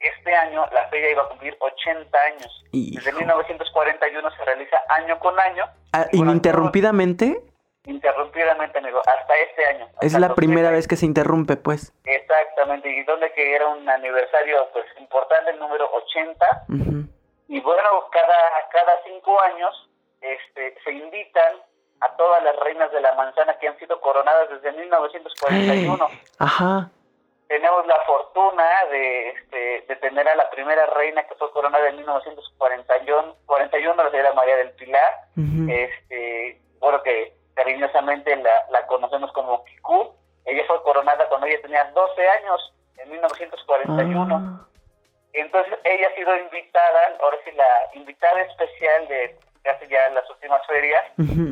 este 0.00 0.34
año, 0.34 0.66
la 0.72 0.88
feria 0.88 1.10
iba 1.10 1.22
a 1.22 1.28
cumplir 1.28 1.56
80 1.60 2.18
años. 2.26 2.64
Desde 2.72 3.10
Hijo. 3.10 3.18
1941 3.18 4.30
se 4.32 4.44
realiza 4.44 4.76
año 4.88 5.18
con 5.20 5.38
año. 5.38 5.64
Ah, 5.92 6.06
ininterrumpidamente. 6.12 7.40
Interrumpidamente, 7.84 8.78
amigo, 8.78 9.00
hasta 9.00 9.34
este 9.48 9.66
año. 9.66 9.86
Es 10.00 10.06
hasta 10.14 10.20
la 10.20 10.26
el 10.28 10.34
primera 10.34 10.70
2020. 10.70 10.76
vez 10.76 10.88
que 10.88 10.96
se 10.96 11.06
interrumpe, 11.06 11.56
pues. 11.56 11.92
Exactamente, 12.04 12.88
y 12.88 13.02
donde 13.04 13.32
que 13.32 13.54
era 13.56 13.68
un 13.68 13.88
aniversario 13.88 14.68
pues 14.72 14.84
importante, 15.00 15.50
el 15.50 15.58
número 15.58 15.88
80, 15.92 16.46
Ujú. 16.68 17.08
y 17.48 17.60
bueno, 17.60 17.88
cada, 18.12 18.68
cada 18.70 19.02
cinco 19.04 19.40
años 19.42 19.90
este, 20.20 20.76
se 20.84 20.92
invitan 20.92 21.56
a 22.02 22.16
todas 22.16 22.42
las 22.42 22.56
reinas 22.56 22.90
de 22.90 23.00
la 23.00 23.14
manzana 23.14 23.56
que 23.58 23.68
han 23.68 23.78
sido 23.78 24.00
coronadas 24.00 24.50
desde 24.50 24.72
1941. 24.72 26.08
Ajá. 26.38 26.90
Tenemos 27.46 27.86
la 27.86 28.00
fortuna 28.06 28.64
de, 28.90 29.28
este, 29.28 29.84
de 29.86 29.96
tener 29.96 30.28
a 30.28 30.34
la 30.34 30.50
primera 30.50 30.86
reina 30.86 31.22
que 31.24 31.34
fue 31.36 31.50
coronada 31.52 31.88
en 31.88 31.96
1941, 31.96 33.36
41, 33.46 34.02
la 34.02 34.10
señora 34.10 34.32
María 34.32 34.56
del 34.56 34.72
Pilar, 34.72 35.12
este, 35.68 36.60
bueno, 36.80 37.02
que 37.02 37.34
cariñosamente 37.54 38.34
la, 38.36 38.52
la 38.70 38.86
conocemos 38.86 39.30
como 39.32 39.64
Kikú. 39.64 40.14
Ella 40.44 40.64
fue 40.66 40.82
coronada 40.82 41.28
cuando 41.28 41.46
ella 41.46 41.62
tenía 41.62 41.84
12 41.84 42.28
años, 42.28 42.72
en 42.98 43.10
1941. 43.10 44.34
Ah. 44.34 44.66
Entonces 45.34 45.74
ella 45.84 46.08
ha 46.08 46.14
sido 46.14 46.36
invitada, 46.36 47.16
ahora 47.20 47.36
sí 47.44 47.52
la 47.52 47.90
invitada 47.94 48.40
especial 48.42 49.08
de 49.08 49.38
casi 49.62 49.86
ya 49.88 50.08
las 50.10 50.28
últimas 50.30 50.64
ferias, 50.66 51.04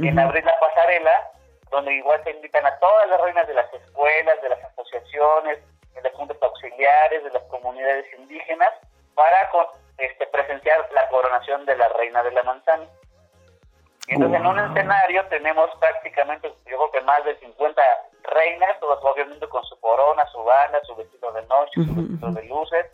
en 0.08 0.18
abrir 0.18 0.44
la 0.44 0.58
pasarela, 0.58 1.30
donde 1.70 1.92
igual 1.94 2.22
se 2.24 2.30
invitan 2.30 2.66
a 2.66 2.76
todas 2.78 3.08
las 3.08 3.20
reinas 3.20 3.46
de 3.46 3.54
las 3.54 3.72
escuelas, 3.72 4.42
de 4.42 4.48
las 4.48 4.64
asociaciones, 4.64 5.58
de 5.94 6.02
las 6.02 6.12
juntas 6.14 6.36
auxiliares, 6.42 7.22
de 7.24 7.30
las 7.30 7.42
comunidades 7.44 8.06
indígenas, 8.18 8.70
para 9.14 9.48
con- 9.50 9.66
este, 9.98 10.26
presenciar 10.28 10.88
la 10.92 11.08
coronación 11.08 11.64
de 11.66 11.76
la 11.76 11.88
reina 11.90 12.22
de 12.22 12.32
la 12.32 12.42
manzana. 12.42 12.84
Y 14.06 14.14
entonces 14.14 14.40
en 14.40 14.46
un 14.46 14.58
escenario 14.58 15.24
tenemos 15.26 15.70
prácticamente, 15.78 16.48
yo 16.66 16.76
creo 16.78 16.90
que 16.90 17.00
más 17.02 17.22
de 17.24 17.36
50 17.38 17.82
reinas, 18.24 18.80
todas 18.80 18.98
obviamente 19.04 19.46
con 19.48 19.62
su 19.64 19.78
corona, 19.78 20.26
su 20.32 20.42
banda, 20.42 20.80
su 20.84 20.96
vestido 20.96 21.30
de 21.32 21.42
noche, 21.42 21.72
su 21.74 21.94
vestido 21.94 22.30
de 22.32 22.42
luces. 22.44 22.86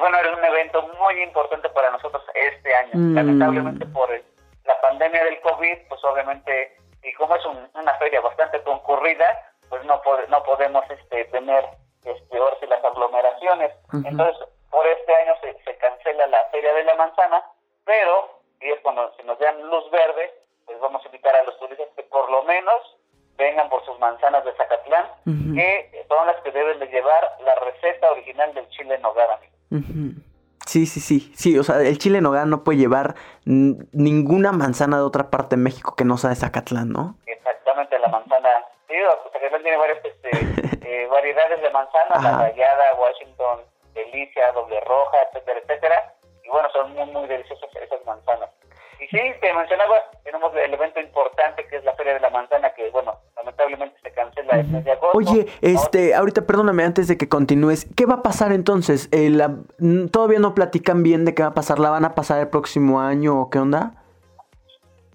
Bueno, 0.00 0.18
era 0.18 0.32
un 0.34 0.44
evento 0.44 0.82
muy 0.98 1.22
importante 1.22 1.68
para 1.70 1.90
nosotros 1.90 2.22
este 2.34 2.74
año. 2.74 2.90
Mm. 2.94 3.14
Lamentablemente 3.14 3.86
por 3.86 4.10
el- 4.10 4.24
la 4.64 4.80
pandemia 4.80 5.22
del 5.24 5.40
COVID, 5.42 5.78
pues 5.88 6.04
obviamente, 6.04 6.76
y 7.02 7.12
como 7.14 7.36
es 7.36 7.44
un- 7.46 7.70
una 7.74 7.94
feria 7.94 8.20
bastante 8.20 8.62
concurrida, 8.62 9.26
pues 9.68 9.84
no 9.84 10.00
pode- 10.02 10.26
no 10.28 10.42
podemos 10.42 10.84
este, 10.90 11.24
tener 11.26 11.64
este, 12.04 12.38
ahora 12.38 12.56
sí 12.60 12.66
las 12.66 12.82
aglomeraciones. 12.82 13.72
Entonces, 14.06 14.48
por 14.70 14.86
este 14.86 15.14
año 15.14 15.34
se, 15.42 15.52
se 15.64 15.76
cancela 15.76 16.26
la 16.28 16.44
Feria 16.50 16.72
de 16.72 16.84
la 16.84 16.94
Manzana, 16.94 17.44
pero, 17.84 18.40
y 18.60 18.70
es 18.70 18.80
cuando 18.80 19.12
se 19.16 19.22
nos 19.24 19.38
dan 19.38 19.60
luz 19.68 19.90
verde, 19.90 20.32
pues 20.64 20.80
vamos 20.80 21.02
a 21.02 21.06
invitar 21.06 21.36
a 21.36 21.42
los 21.42 21.58
turistas 21.58 21.88
que 21.94 22.02
por 22.04 22.30
lo 22.30 22.42
menos 22.44 22.96
vengan 23.36 23.68
por 23.68 23.84
sus 23.84 23.98
manzanas 23.98 24.44
de 24.46 24.52
Zacatlán, 24.52 25.06
que 25.56 26.04
son 26.08 26.26
las 26.26 26.36
que 26.42 26.52
deben 26.52 26.78
de 26.78 26.86
llevar 26.86 27.36
la 27.40 27.54
receta 27.56 28.10
original 28.12 28.54
del 28.54 28.68
chile 28.70 28.94
en 28.94 29.02
nogada. 29.02 29.38
Sí, 30.66 30.86
sí, 30.86 31.00
sí. 31.00 31.32
Sí, 31.34 31.58
o 31.58 31.62
sea, 31.62 31.80
el 31.80 31.98
chile 31.98 32.18
en 32.18 32.24
nogada 32.24 32.44
no 32.44 32.64
puede 32.64 32.78
llevar 32.78 33.14
ninguna 33.44 34.52
manzana 34.52 34.98
de 34.98 35.02
otra 35.02 35.30
parte 35.30 35.56
de 35.56 35.62
México 35.62 35.94
que 35.96 36.04
no 36.04 36.16
sea 36.16 36.30
de 36.30 36.36
Zacatlán, 36.36 36.90
¿no? 36.90 37.16
Exactamente, 37.26 37.98
la 37.98 38.08
manzana. 38.08 38.48
Sí, 38.88 38.94
Zacatlán 39.32 39.62
tiene 39.62 39.76
varias 39.78 39.98
este, 40.04 40.30
eh, 40.86 41.06
variedades 41.06 41.62
de 41.62 41.70
manzana, 41.70 42.20
la 42.22 42.38
rayada, 42.38 42.84
Washington, 42.98 43.60
delicia, 43.94 44.52
doble 44.52 44.80
roja, 44.80 45.16
etcétera, 45.28 45.60
etcétera. 45.60 46.14
Y 46.44 46.48
bueno, 46.48 46.68
son 46.72 46.92
muy, 46.92 47.06
muy 47.06 47.26
deliciosas 47.26 47.70
esas 47.76 48.04
manzanas. 48.06 48.50
Y 49.00 49.06
sí, 49.08 49.18
te 49.40 49.52
mencionaba, 49.54 49.94
tenemos 50.24 50.54
el 50.54 50.74
evento 50.74 51.00
importante 51.00 51.66
que 51.66 51.76
es 51.76 51.84
la 51.84 51.94
Feria 51.94 52.14
de 52.14 52.20
la 52.20 52.28
Manzana, 52.30 52.72
que 52.74 52.90
bueno, 52.90 53.16
lamentablemente 53.36 53.96
se 54.02 54.12
cancela 54.12 54.60
el 54.60 54.68
mes 54.68 54.84
de 54.84 54.92
agosto. 54.92 55.16
Oye, 55.16 55.46
este, 55.62 56.14
ahorita 56.14 56.42
perdóname 56.42 56.84
antes 56.84 57.08
de 57.08 57.16
que 57.16 57.28
continúes. 57.28 57.86
¿Qué 57.96 58.04
va 58.06 58.16
a 58.16 58.22
pasar 58.22 58.52
entonces? 58.52 59.08
Eh, 59.12 59.30
la- 59.30 59.56
¿Todavía 60.12 60.38
no 60.38 60.54
platican 60.54 61.02
bien 61.02 61.24
de 61.24 61.34
qué 61.34 61.42
va 61.42 61.48
a 61.48 61.54
pasar? 61.54 61.78
¿La 61.78 61.88
van 61.90 62.04
a 62.04 62.14
pasar 62.14 62.40
el 62.40 62.48
próximo 62.48 63.00
año 63.00 63.40
o 63.40 63.48
qué 63.50 63.58
onda? 63.58 63.92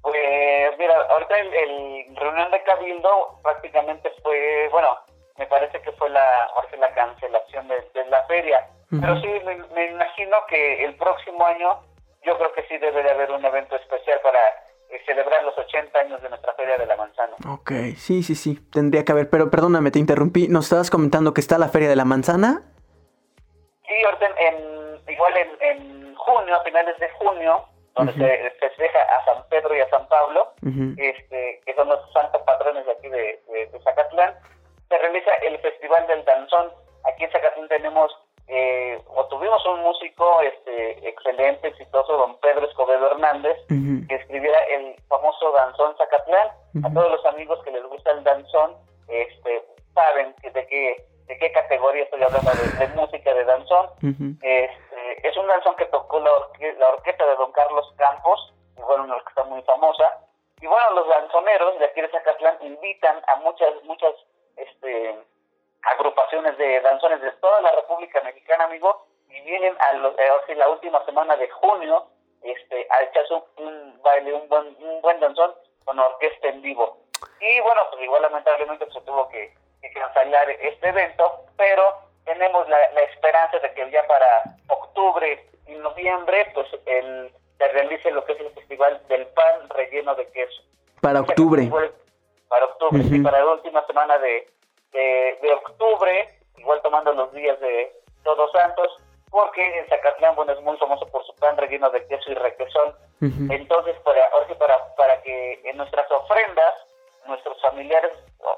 Pues 0.02 0.78
mira, 0.78 0.96
ahorita 1.10 1.40
el, 1.40 1.54
el 1.54 2.16
reunión 2.16 2.52
de 2.52 2.64
Cabildo 2.64 3.40
prácticamente 3.44 4.12
fue, 4.24 4.70
bueno, 4.72 4.88
me 5.38 5.46
parece 5.48 5.80
que 5.82 5.92
fue 5.94 6.10
la, 6.10 6.48
la 6.80 6.94
cancelación 6.94 7.68
de, 7.68 7.76
de 7.94 8.06
la 8.10 8.24
feria. 8.26 8.68
Pero 8.90 9.20
sí, 9.20 9.28
me, 9.46 9.56
me 9.74 9.92
imagino 9.92 10.38
que 10.48 10.86
el 10.86 10.96
próximo 10.96 11.46
año 11.46 11.80
yo 12.26 12.38
creo 12.38 12.52
que 12.54 12.64
sí 12.68 12.78
debe 12.78 13.04
de 13.04 13.12
haber 13.12 13.32
un 13.32 13.44
evento 13.46 13.76
especial 13.76 14.20
para 14.22 14.40
eh, 14.90 15.02
celebrar 15.06 15.44
los 15.44 15.58
80 15.58 15.98
años 16.00 16.22
de 16.22 16.30
nuestra 16.30 16.54
Feria 16.54 16.78
de 16.78 16.86
la 16.86 16.96
Manzana. 16.96 17.34
Ok, 17.50 17.72
sí, 17.98 18.24
sí, 18.24 18.36
sí. 18.36 18.60
Tendría 18.72 19.04
que 19.06 19.12
haber, 19.12 19.30
pero 19.30 19.50
perdóname, 19.50 19.92
te 19.92 20.00
interrumpí. 20.00 20.48
¿Nos 20.48 20.66
estabas 20.66 20.90
comentando 20.90 21.34
que 21.34 21.42
está 21.42 21.58
la 21.58 21.70
Feria 21.70 21.90
de 21.90 21.96
la 21.96 22.06
Manzana? 22.06 22.64
Sí, 23.88 23.94
ahorita 24.06 24.28
en, 24.40 25.02
igual 25.14 25.34
en, 25.38 25.50
en 25.62 26.16
junio, 26.16 26.56
a 26.56 26.64
finales 26.64 26.98
de 27.00 27.10
junio, 27.12 27.66
donde 27.96 28.14
se 28.14 28.50
festeja 28.60 29.00
a 29.02 29.26
San 29.26 29.48
Pedro 29.50 29.76
y 29.76 29.80
a 29.80 29.90
San 29.90 30.08
Pablo, 30.08 30.54
este, 30.98 31.62
que 31.66 31.74
son 31.76 31.88
los 31.88 32.00
santos 32.12 32.42
patrones 32.42 32.86
de 32.86 32.92
aquí 32.92 33.08
de, 33.10 33.42
de- 33.48 33.68
de 33.68 33.80
Zacatlán, 33.84 34.36
se 34.90 34.98
realiza 34.98 35.32
el 35.48 35.58
Festival 35.60 36.06
del 36.08 36.26
Danzón. 36.26 36.72
Aquí 37.06 37.24
en 37.24 37.32
Zacatlán 37.32 37.68
tenemos, 37.70 38.12
eh, 38.48 39.02
o 39.08 39.26
tuvimos 39.28 39.66
un 39.66 39.82
músico 39.82 40.42
este, 40.42 41.10
excelente, 41.10 41.68
exitoso, 41.70 42.16
don 42.18 42.38
Pedro 42.40 42.68
Escobedo 42.68 43.12
Hernández, 43.12 43.58
que 44.08 44.16
escribiera 44.16 44.60
el 44.66 44.96
famoso 45.08 45.52
Danzón 45.52 45.96
Zacatlán. 45.98 46.50
A 46.86 46.94
todos 46.94 47.12
los 47.12 47.26
amigos 47.26 47.64
que 47.64 47.72
les 47.72 47.84
gusta 47.86 48.12
el 48.12 48.24
danzón, 48.24 48.76
este, 49.08 49.64
saben 49.94 50.36
que 50.42 50.52
de 50.52 50.68
qué, 50.68 51.06
de 51.26 51.38
qué 51.40 51.52
categoría 51.52 52.04
estoy 52.04 52.22
hablando 52.22 52.52
de, 52.52 52.86
de 52.86 52.94
música 52.96 53.34
de 53.34 53.46
danzón. 53.46 53.90
Este, 54.42 55.28
es 55.28 55.38
un 55.38 55.48
danzón 55.48 55.76
que 55.76 55.86
tocó 55.86 56.20
la, 56.20 56.32
orque- 56.32 56.76
la 56.78 56.90
orquesta 56.90 57.26
de 57.26 57.36
Don 57.36 57.52
Carlos 57.52 57.94
Campos, 57.98 58.54
que 58.76 58.84
fue 58.84 59.00
una 59.00 59.16
orquesta 59.16 59.44
muy 59.46 59.62
famosa. 59.64 60.20
Y 60.62 60.68
bueno, 60.68 60.92
los 60.96 61.08
danzoneros 61.08 61.80
de 61.80 61.86
aquí 61.86 62.02
de 62.02 62.10
Zacatlán 62.10 62.58
invitan 62.62 63.22
a 63.28 63.36
muchas, 63.38 63.72
muchas 63.84 64.14
este, 64.58 65.16
agrupaciones 65.94 66.58
de 66.58 66.82
danzones 66.82 67.22
de 67.22 67.32
toda 67.34 67.62
la 67.62 67.72
República 67.72 68.22
Mexicana, 68.22 68.66
amigo, 68.66 69.06
y 69.30 69.42
vienen 69.42 69.76
a 69.80 69.94
los, 69.94 70.14
eh, 70.18 70.56
la 70.56 70.70
última 70.70 71.04
semana 71.06 71.36
de 71.36 71.50
junio 71.50 72.08
este, 72.42 72.88
a 72.90 73.04
echarse 73.04 73.34
un, 73.34 73.44
un 73.58 74.02
baile, 74.02 74.34
un 74.34 74.48
buen, 74.48 74.76
un 74.80 75.02
buen 75.02 75.20
danzón 75.20 75.54
con 75.84 76.00
orquesta 76.00 76.48
en 76.48 76.62
vivo. 76.62 76.98
Y 77.40 77.60
bueno, 77.62 77.82
pues 77.92 78.04
igual 78.04 78.22
lamentablemente 78.22 78.90
se 78.92 79.02
tuvo 79.02 79.28
que, 79.30 79.54
que 79.82 79.92
cancelar 79.92 80.50
este 80.50 80.90
evento, 80.90 81.46
pero 81.58 81.96
tenemos 82.24 82.68
la, 82.70 82.78
la 82.92 83.02
esperanza 83.02 83.60
de 83.60 83.74
que 83.74 83.92
ya 83.92 84.06
para 84.08 84.44
octubre 84.68 85.48
y 85.68 85.76
noviembre, 85.76 86.52
pues 86.54 86.68
el, 86.86 87.32
se 87.58 87.68
realice 87.70 88.12
lo 88.12 88.26
que 88.26 88.34
es 88.34 88.40
el 88.40 88.54
Festival 88.54 89.02
del 89.08 89.28
Pan 89.28 89.70
Relleno 89.70 90.16
de 90.16 90.28
Queso. 90.32 90.62
Para 91.02 91.22
octubre. 91.22 91.70
Para 92.48 92.66
octubre, 92.66 93.04
sí, 93.04 93.20
para 93.20 93.40
la 93.40 93.54
última 93.54 93.86
semana 93.88 94.18
de, 94.20 94.48
de, 94.96 95.54
octubre, 95.54 96.30
igual 96.58 96.82
tomando 96.82 97.14
los 97.14 97.34
días 97.34 97.60
de 97.60 97.92
Todos 98.24 98.52
Santos, 98.52 98.98
porque 99.30 99.80
en 99.80 99.88
Zacatlán, 99.90 100.36
bueno, 100.36 100.54
es 100.54 100.62
muy 100.62 100.78
famoso 100.78 101.08
por 101.08 101.26
su 101.26 101.36
pan 101.36 101.58
relleno 101.58 101.90
de 101.90 102.06
queso 102.08 102.32
y 102.32 102.36
requesón. 102.36 102.96
Entonces, 103.50 103.96
para, 104.04 104.22
para, 104.58 104.96
para 104.96 105.22
que 105.22 105.60
en 105.64 105.78
nuestras 105.78 106.10
ofrendas, 106.12 106.74
nuestros 107.26 107.60
familiares 107.62 108.12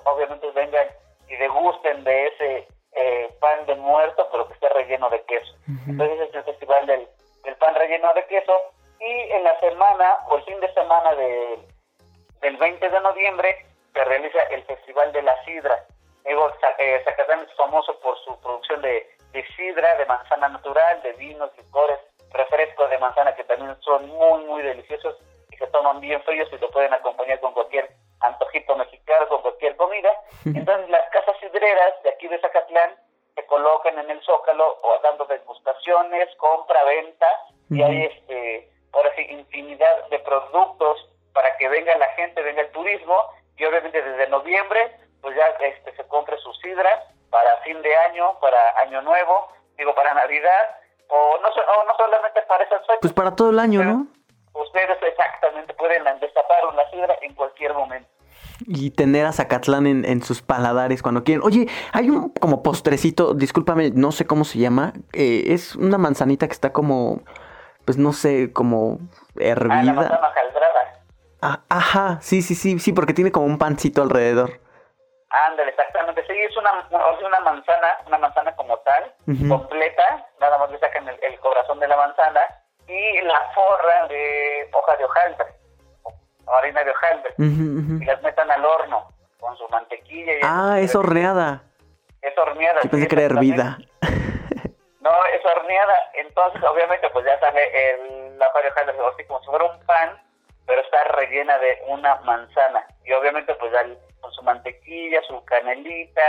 obviamente 0.03 0.49
vengan 0.51 0.87
y 1.29 1.35
degusten 1.35 2.03
de 2.03 2.27
ese 2.27 2.67
eh, 2.93 3.29
pan 3.39 3.65
de 3.65 3.75
muerto, 3.75 4.27
pero 4.31 4.47
que 4.47 4.53
esté 4.53 4.69
relleno 4.69 5.09
de 5.09 5.21
queso. 5.23 5.53
Entonces, 5.87 6.19
es 6.29 6.35
el 6.35 6.43
festival 6.43 6.85
del, 6.85 7.07
del 7.43 7.55
pan 7.55 7.75
relleno 7.75 8.13
de 8.13 8.25
queso. 8.25 8.53
Y 8.99 9.31
en 9.31 9.43
la 9.43 9.59
semana 9.59 10.17
o 10.29 10.37
el 10.37 10.43
fin 10.43 10.59
de 10.59 10.73
semana 10.73 11.15
de, 11.15 11.59
del 12.41 12.57
20 12.57 12.89
de 12.89 13.01
noviembre 13.01 13.65
se 13.93 14.03
realiza 14.03 14.39
el 14.51 14.63
Festival 14.63 15.11
de 15.11 15.21
la 15.23 15.43
Sidra. 15.43 15.85
Eh, 16.27 17.01
Zacatán 17.05 17.39
es 17.39 17.55
famoso 17.55 17.97
por 18.01 18.17
su 18.25 18.37
producción 18.41 18.81
de, 18.81 19.07
sidra, 19.55 19.95
de 19.95 20.05
manzana 20.05 20.49
natural, 20.49 21.01
de 21.01 21.13
vinos, 21.13 21.49
licores, 21.57 21.99
refrescos 22.31 22.89
de 22.89 22.97
manzana 22.97 23.33
que 23.35 23.45
también 23.45 23.75
son 23.81 24.07
muy, 24.09 24.43
muy 24.43 24.61
deliciosos 24.61 25.15
y 25.49 25.55
se 25.55 25.67
toman 25.67 26.01
bien 26.01 26.21
fríos 26.23 26.49
y 26.51 26.57
lo 26.57 26.69
pueden 26.71 26.93
acompañar 26.93 27.39
con 27.39 27.53
cualquier 27.53 27.89
antojito 28.19 28.75
mexicano, 28.75 29.27
con 29.29 29.41
cualquier 29.41 29.77
comida. 29.77 30.09
Entonces 30.45 30.89
las 30.89 31.09
casas 31.11 31.37
sidreras 31.39 32.03
de 32.03 32.09
aquí 32.09 32.27
de 32.27 32.39
Zacatlán 32.39 32.95
se 33.35 33.45
colocan 33.45 33.97
en 33.97 34.11
el 34.11 34.21
Zócalo 34.23 34.79
o 34.81 34.99
dando 35.01 35.25
degustaciones, 35.25 36.35
compra, 36.35 36.83
venta 36.83 37.27
y 37.69 37.81
hay 37.81 38.03
este, 38.03 38.69
ahora 38.91 39.13
sí, 39.15 39.25
infinidad 39.29 40.09
de 40.09 40.19
productos 40.19 41.09
para 41.33 41.55
que 41.57 41.69
venga 41.69 41.97
la 41.97 42.09
gente, 42.15 42.41
venga 42.41 42.63
el 42.63 42.71
turismo 42.71 43.29
y 43.55 43.63
obviamente 43.63 44.01
desde 44.01 44.27
noviembre 44.27 45.06
pues 45.21 45.35
ya 45.35 45.45
este, 45.65 45.95
se 45.95 46.07
compre 46.07 46.37
su 46.37 46.53
sidra 46.53 46.89
para 47.29 47.57
fin 47.57 47.81
de 47.81 47.95
año, 48.09 48.39
para 48.39 48.57
año 48.81 49.01
nuevo, 49.01 49.49
digo 49.77 49.93
para 49.95 50.13
Navidad 50.13 50.77
o 51.09 51.37
no, 51.41 51.49
no 51.49 51.95
solamente 51.97 52.41
para 52.47 52.63
esas 52.63 52.81
fechas. 52.81 52.99
Pues 53.01 53.13
para 53.13 53.35
todo 53.35 53.49
el 53.49 53.59
año, 53.59 53.83
¿no? 53.83 54.07
Ustedes 54.53 54.97
exactamente 55.01 55.73
pueden 55.75 56.03
destapar 56.19 56.65
una 56.71 56.89
sidra 56.89 57.15
en 57.21 57.33
cualquier 57.35 57.73
momento. 57.73 58.09
Y 58.65 58.91
tener 58.91 59.25
a 59.25 59.31
Zacatlán 59.31 59.85
en, 59.85 60.03
en, 60.03 60.23
sus 60.23 60.41
paladares 60.41 61.03
cuando 61.03 61.23
quieren. 61.23 61.43
Oye, 61.43 61.67
hay 61.93 62.09
un 62.09 62.29
como 62.29 62.63
postrecito, 62.63 63.35
discúlpame, 63.35 63.91
no 63.91 64.11
sé 64.11 64.25
cómo 64.25 64.45
se 64.45 64.57
llama. 64.57 64.93
Eh, 65.13 65.43
es 65.47 65.75
una 65.75 65.99
manzanita 65.99 66.47
que 66.47 66.53
está 66.53 66.73
como, 66.73 67.21
pues 67.85 67.97
no 67.99 68.13
sé, 68.13 68.51
como 68.51 68.97
hervida. 69.35 69.79
Ah, 69.79 69.83
la 69.83 69.93
manzana 69.93 70.33
Ah, 71.41 71.61
ajá, 71.69 72.17
sí, 72.21 72.41
sí, 72.41 72.55
sí, 72.55 72.79
sí, 72.79 72.93
porque 72.93 73.13
tiene 73.13 73.31
como 73.31 73.45
un 73.45 73.59
pancito 73.59 74.01
alrededor. 74.01 74.59
Ándale, 75.29 75.71
exactamente. 75.71 76.25
Sí, 76.25 76.33
es 76.33 76.55
una, 76.55 76.87
una 76.89 77.39
manzana, 77.41 77.97
una 78.05 78.17
manzana 78.17 78.55
como 78.55 78.77
tal, 78.79 79.13
completa. 79.49 80.25
Nada 80.39 80.57
más 80.57 80.71
le 80.71 80.79
sacan 80.79 81.07
el, 81.07 81.39
corazón 81.39 81.79
de 81.79 81.87
la 81.87 81.97
manzana 81.97 82.41
y 82.87 83.21
la 83.21 83.41
forra 83.53 84.07
de 84.07 84.69
hoja 84.71 84.95
de 84.95 85.03
hojaldre, 85.03 85.47
o 86.45 86.53
harina 86.55 86.83
de 86.83 86.91
hojaldre, 86.91 87.33
y 87.37 88.05
las 88.05 88.21
metan 88.21 88.49
al 88.51 88.65
horno 88.65 89.11
con 89.39 89.57
su 89.57 89.67
mantequilla. 89.67 90.33
Y 90.33 90.39
ah, 90.43 90.77
es 90.79 90.95
horneada. 90.95 91.63
Es 92.21 92.37
horneada. 92.37 92.81
Yo 92.83 92.89
pensé 92.89 93.07
que 93.07 93.15
era 93.15 93.25
hervida. 93.25 93.77
No, 94.99 95.13
es 95.33 95.45
horneada. 95.45 96.11
Entonces, 96.15 96.61
obviamente, 96.63 97.09
pues 97.11 97.23
ya 97.25 97.39
sale 97.39 97.91
el, 97.91 98.37
la 98.37 98.47
hoja 98.49 98.61
de 98.61 98.67
hojaldre, 98.67 98.95
así 99.13 99.23
como 99.23 99.39
si 99.39 99.45
fuera 99.45 99.63
un 99.63 99.79
pan 99.85 100.19
pero 100.67 100.81
está 100.81 101.03
rellena 101.05 101.57
de 101.57 101.81
una 101.87 102.15
manzana. 102.17 102.85
Y 103.05 103.13
obviamente 103.13 103.55
pues 103.55 103.71
con 104.27 104.33
su 104.33 104.43
mantequilla, 104.43 105.21
su 105.27 105.43
canelita, 105.45 106.21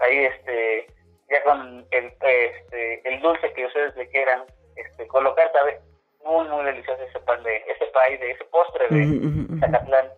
ahí 0.00 0.24
este, 0.24 0.86
ya 1.30 1.42
con 1.44 1.86
el, 1.92 2.06
este, 2.06 3.08
el 3.08 3.20
dulce 3.20 3.52
que 3.52 3.66
ustedes 3.66 3.94
le 3.96 4.08
quieran 4.08 4.42
este, 4.74 5.06
colocar, 5.06 5.50
sabe 5.52 5.80
muy, 6.24 6.48
muy 6.48 6.64
delicioso 6.64 7.00
ese 7.02 7.20
pan 7.20 7.40
de, 7.44 7.56
ese 7.56 7.86
país, 7.86 8.18
de 8.18 8.32
ese 8.32 8.44
postre 8.46 8.88
de 8.88 9.60
Zacatlán. 9.60 10.08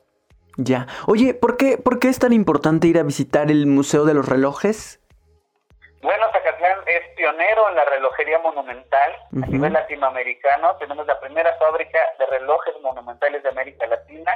Ya. 0.56 0.86
Oye, 1.06 1.34
¿por 1.34 1.58
qué, 1.58 1.76
¿por 1.76 1.98
qué 1.98 2.08
es 2.08 2.18
tan 2.18 2.32
importante 2.32 2.86
ir 2.86 2.98
a 2.98 3.02
visitar 3.02 3.50
el 3.50 3.66
Museo 3.66 4.06
de 4.06 4.14
los 4.14 4.26
Relojes? 4.26 5.00
Bueno, 6.00 6.26
Zacatlán 6.32 6.78
es 6.86 7.14
pionero 7.14 7.68
en 7.68 7.74
la 7.74 7.84
relojería 7.84 8.38
monumental 8.38 9.12
a 9.42 9.46
nivel 9.46 9.74
latinoamericano. 9.74 10.76
Tenemos 10.76 11.06
la 11.06 11.20
primera 11.20 11.54
fábrica 11.58 11.98
de 12.18 12.26
relojes 12.26 12.74
monumentales 12.80 13.42
de 13.42 13.48
América 13.50 13.86
Latina, 13.86 14.32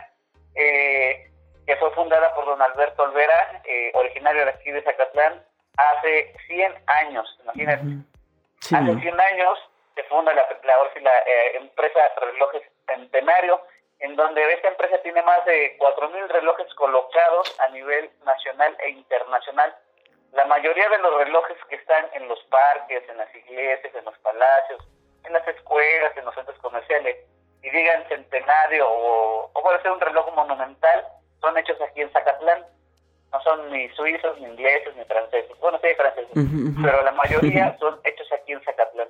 eh, 0.54 1.31
que 1.66 1.76
fue 1.76 1.90
fundada 1.92 2.34
por 2.34 2.44
don 2.44 2.60
Alberto 2.60 3.02
Olvera, 3.02 3.62
eh, 3.64 3.92
originario 3.94 4.44
de 4.44 4.50
aquí 4.50 4.70
de 4.70 4.82
Zacatlán, 4.82 5.44
hace 5.76 6.34
100 6.46 6.74
años, 6.86 7.38
imagínate. 7.42 7.82
Hace 8.60 9.00
100 9.00 9.20
años 9.20 9.58
se 9.94 10.02
funda 10.04 10.32
la, 10.34 10.46
la, 10.64 11.18
eh, 11.26 11.56
empresa 11.56 12.00
Relojes 12.20 12.62
Centenario, 12.86 13.60
en 14.00 14.16
donde 14.16 14.52
esta 14.52 14.68
empresa 14.68 14.98
tiene 15.02 15.22
más 15.22 15.44
de 15.44 15.78
4.000 15.78 16.28
relojes 16.28 16.72
colocados 16.74 17.60
a 17.60 17.68
nivel 17.68 18.10
nacional 18.24 18.76
e 18.80 18.90
internacional. 18.90 19.74
La 20.32 20.44
mayoría 20.46 20.88
de 20.88 20.98
los 20.98 21.14
relojes 21.18 21.56
que 21.68 21.76
están 21.76 22.06
en 22.14 22.26
los 22.26 22.42
parques, 22.44 23.02
en 23.08 23.18
las 23.18 23.32
iglesias, 23.34 23.94
en 23.94 24.04
los 24.04 24.18
palacios, 24.18 24.82
en 25.24 25.32
las 25.32 25.46
escuelas, 25.46 26.16
en 26.16 26.24
los 26.24 26.34
centros 26.34 26.58
comerciales, 26.58 27.16
y 27.62 27.70
digan 27.70 28.08
centenario 28.08 28.88
o, 28.90 29.50
o 29.52 29.62
puede 29.62 29.80
ser 29.82 29.92
un 29.92 30.00
reloj 30.00 30.34
monumental, 30.34 31.06
son 31.42 31.58
hechos 31.58 31.76
aquí 31.82 32.00
en 32.00 32.10
Zacatlán. 32.10 32.64
No 33.30 33.40
son 33.42 33.70
ni 33.70 33.88
suizos, 33.90 34.38
ni 34.40 34.46
ingleses, 34.46 34.96
ni 34.96 35.04
franceses. 35.04 35.58
Bueno, 35.60 35.78
sí 35.80 35.88
hay 35.88 35.94
franceses, 35.94 36.30
pero 36.82 37.02
la 37.02 37.12
mayoría 37.12 37.76
son 37.80 38.00
hechos 38.04 38.28
aquí 38.32 38.52
en 38.52 38.62
Zacatlán. 38.62 39.08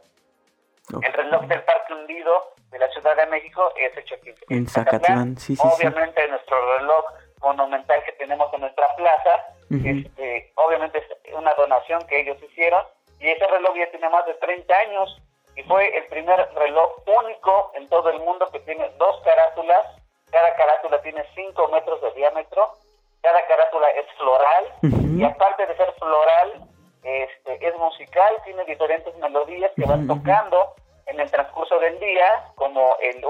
El 1.02 1.12
reloj 1.12 1.46
del 1.46 1.62
Parque 1.62 1.94
Hundido 1.94 2.54
de 2.70 2.78
la 2.78 2.88
Ciudad 2.88 3.16
de 3.16 3.26
México 3.26 3.72
es 3.76 3.96
hecho 3.96 4.16
aquí 4.16 4.34
en 4.48 4.66
Zacatlán. 4.66 5.36
Sí, 5.38 5.54
sí, 5.54 5.62
Obviamente 5.62 6.26
nuestro 6.28 6.78
reloj 6.78 7.04
monumental 7.40 8.02
que 8.04 8.12
tenemos 8.12 8.52
en 8.54 8.60
nuestra 8.60 8.86
plaza 8.96 9.46
este, 9.80 10.52
obviamente 10.56 10.98
es 10.98 11.34
una 11.34 11.54
donación 11.54 12.06
que 12.06 12.20
ellos 12.20 12.36
hicieron 12.42 12.82
y 13.20 13.28
ese 13.28 13.46
reloj 13.46 13.74
ya 13.76 13.90
tiene 13.90 14.08
más 14.10 14.26
de 14.26 14.34
30 14.34 14.74
años 14.74 15.22
y 15.56 15.62
fue 15.62 15.96
el 15.96 16.04
primer 16.06 16.48
reloj 16.54 17.02
único 17.06 17.72
en 17.74 17.88
todo 17.88 18.10
el 18.10 18.18
mundo 18.20 18.50
que 18.52 18.60
tiene 18.60 18.90
dos 18.98 19.20
carátulas, 19.24 19.86
cada 20.32 20.54
carátula 20.56 21.00
tiene 21.02 21.24
5 21.34 21.68
metros 21.68 22.00
de 22.00 22.10
diámetro, 22.12 22.72
cada 23.20 23.46
carátula 23.46 23.86
es 23.88 24.06
floral 24.18 24.64
y 24.82 25.22
aparte 25.22 25.66
de 25.66 25.76
ser 25.76 25.92
floral, 25.92 26.68
este, 27.04 27.68
es 27.68 27.76
musical, 27.76 28.34
tiene 28.44 28.64
diferentes 28.64 29.14
melodías 29.18 29.70
que 29.76 29.84
van 29.84 30.08
tocando 30.08 30.74
en 31.06 31.20
el 31.20 31.30
transcurso 31.30 31.78
del 31.78 32.00
día, 32.00 32.46
como 32.54 32.96
el, 33.00 33.22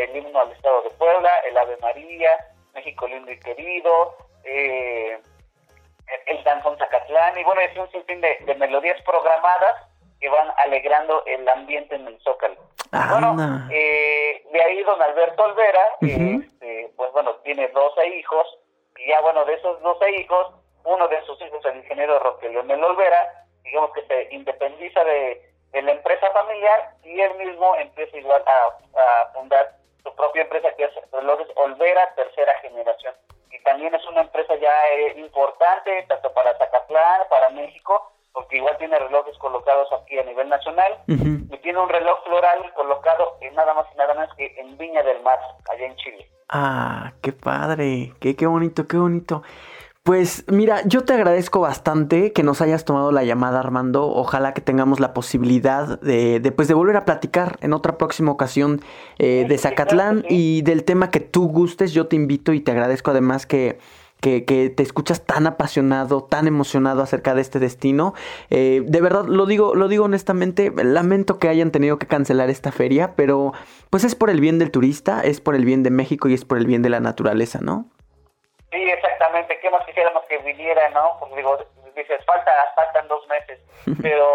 el 0.00 0.16
himno 0.16 0.40
al 0.40 0.52
Estado 0.52 0.82
de 0.82 0.90
Puebla, 0.90 1.30
el 1.48 1.58
Ave 1.58 1.76
María, 1.78 2.30
México 2.74 3.06
lindo 3.08 3.30
y 3.32 3.40
querido, 3.40 4.16
eh, 4.44 5.18
el 6.26 6.44
danzón 6.44 6.76
Zacatlán, 6.78 7.38
y 7.38 7.44
bueno, 7.44 7.60
es 7.62 7.76
un 7.76 7.90
sinfín 7.90 8.20
de, 8.20 8.54
melodías 8.58 9.00
programadas 9.02 9.88
que 10.24 10.30
van 10.30 10.50
alegrando 10.56 11.22
el 11.26 11.46
ambiente 11.46 11.96
en 11.96 12.06
el 12.06 12.18
Zócalo. 12.22 12.56
Bueno, 13.10 13.36
eh, 13.70 14.42
de 14.50 14.62
ahí 14.62 14.82
don 14.82 15.02
Alberto 15.02 15.42
Olvera, 15.42 15.98
este, 16.00 16.90
pues 16.96 17.12
bueno, 17.12 17.34
tiene 17.44 17.68
12 17.68 18.06
hijos, 18.16 18.46
y 18.96 19.10
ya 19.10 19.20
bueno, 19.20 19.44
de 19.44 19.52
esos 19.52 19.82
12 19.82 20.10
hijos, 20.12 20.54
uno 20.84 21.08
de 21.08 21.20
sus 21.26 21.38
hijos, 21.42 21.62
el 21.66 21.76
ingeniero 21.76 22.18
Roque 22.20 22.48
Leonel 22.48 22.82
Olvera, 22.82 23.44
digamos 23.64 23.90
que 23.92 24.06
se 24.06 24.34
independiza 24.34 25.04
de, 25.04 25.42
la 25.74 25.92
empresa 25.92 26.30
familiar 26.30 26.94
y 27.02 27.20
él 27.20 27.34
mismo 27.34 27.76
empieza 27.76 28.16
igual 28.16 28.42
a, 28.46 29.30
fundar 29.34 29.76
su 30.02 30.14
propia 30.16 30.42
empresa 30.42 30.72
que 30.74 30.84
es 30.84 30.92
Relojes 31.12 31.48
Olvera 31.56 32.14
Tercera 32.14 32.54
Generación. 32.62 33.14
Y 33.50 33.62
también 33.62 33.94
es 33.94 34.06
una 34.06 34.22
empresa 34.22 34.54
ya 34.54 34.72
eh, 34.94 35.18
importante, 35.18 36.02
tanto 36.08 36.32
para 36.32 36.56
Zacatlán, 36.56 37.28
para 37.28 37.50
México, 37.50 38.14
porque 38.34 38.58
igual 38.58 38.76
tiene 38.78 38.98
relojes 38.98 39.38
colocados 39.38 39.88
aquí 39.92 40.18
a 40.18 40.24
nivel 40.24 40.48
nacional, 40.48 40.92
y 41.06 41.56
tiene 41.58 41.78
un 41.78 41.88
reloj 41.88 42.18
floral 42.26 42.58
colocado 42.74 43.38
en 43.40 43.54
nada 43.54 43.72
más 43.72 43.86
y 43.94 43.96
nada 43.96 44.12
menos 44.12 44.34
que 44.36 44.54
en 44.58 44.76
Viña 44.76 45.02
del 45.02 45.22
Mar, 45.22 45.38
allá 45.72 45.86
en 45.86 45.96
Chile. 45.96 46.28
Ah, 46.48 47.12
qué 47.22 47.32
padre, 47.32 48.12
qué, 48.20 48.36
qué 48.36 48.46
bonito, 48.46 48.86
qué 48.86 48.98
bonito. 48.98 49.42
Pues 50.02 50.44
mira, 50.48 50.82
yo 50.84 51.06
te 51.06 51.14
agradezco 51.14 51.60
bastante 51.60 52.34
que 52.34 52.42
nos 52.42 52.60
hayas 52.60 52.84
tomado 52.84 53.10
la 53.10 53.24
llamada, 53.24 53.60
Armando. 53.60 54.06
Ojalá 54.06 54.52
que 54.52 54.60
tengamos 54.60 55.00
la 55.00 55.14
posibilidad 55.14 55.98
de, 56.00 56.40
de, 56.40 56.52
pues, 56.52 56.68
de 56.68 56.74
volver 56.74 56.96
a 56.98 57.06
platicar 57.06 57.56
en 57.62 57.72
otra 57.72 57.96
próxima 57.96 58.30
ocasión 58.30 58.82
eh, 59.18 59.46
de 59.48 59.56
Zacatlán 59.56 60.22
y 60.28 60.60
del 60.60 60.84
tema 60.84 61.10
que 61.10 61.20
tú 61.20 61.48
gustes. 61.48 61.94
Yo 61.94 62.06
te 62.06 62.16
invito 62.16 62.52
y 62.52 62.60
te 62.60 62.72
agradezco 62.72 63.12
además 63.12 63.46
que, 63.46 63.78
que, 64.20 64.40
te 64.70 64.82
escuchas 64.82 65.24
tan 65.24 65.46
apasionado, 65.46 66.24
tan 66.24 66.46
emocionado 66.46 67.02
acerca 67.02 67.34
de 67.34 67.42
este 67.42 67.58
destino. 67.58 68.14
Eh, 68.50 68.80
de 68.84 69.00
verdad, 69.00 69.24
lo 69.26 69.46
digo, 69.46 69.74
lo 69.74 69.88
digo 69.88 70.06
honestamente, 70.06 70.72
lamento 70.74 71.38
que 71.38 71.48
hayan 71.48 71.70
tenido 71.70 71.98
que 71.98 72.06
cancelar 72.06 72.48
esta 72.48 72.72
feria, 72.72 73.12
pero 73.16 73.52
pues 73.90 74.04
es 74.04 74.14
por 74.14 74.30
el 74.30 74.40
bien 74.40 74.58
del 74.58 74.70
turista, 74.70 75.20
es 75.22 75.40
por 75.40 75.54
el 75.54 75.64
bien 75.64 75.82
de 75.82 75.90
México 75.90 76.28
y 76.28 76.34
es 76.34 76.44
por 76.44 76.58
el 76.58 76.66
bien 76.66 76.82
de 76.82 76.88
la 76.88 77.00
naturaleza, 77.00 77.60
¿no? 77.60 77.86
Sí, 78.72 78.82
exactamente. 78.82 79.58
¿Qué 79.60 79.70
más 79.70 79.84
quisiéramos 79.86 80.24
que 80.26 80.38
viniera, 80.38 80.88
no? 80.90 81.16
Porque 81.20 81.36
digo, 81.36 81.58
dices, 81.94 82.24
falta, 82.24 82.50
faltan 82.74 83.06
dos 83.08 83.26
meses, 83.28 83.60
pero 84.02 84.26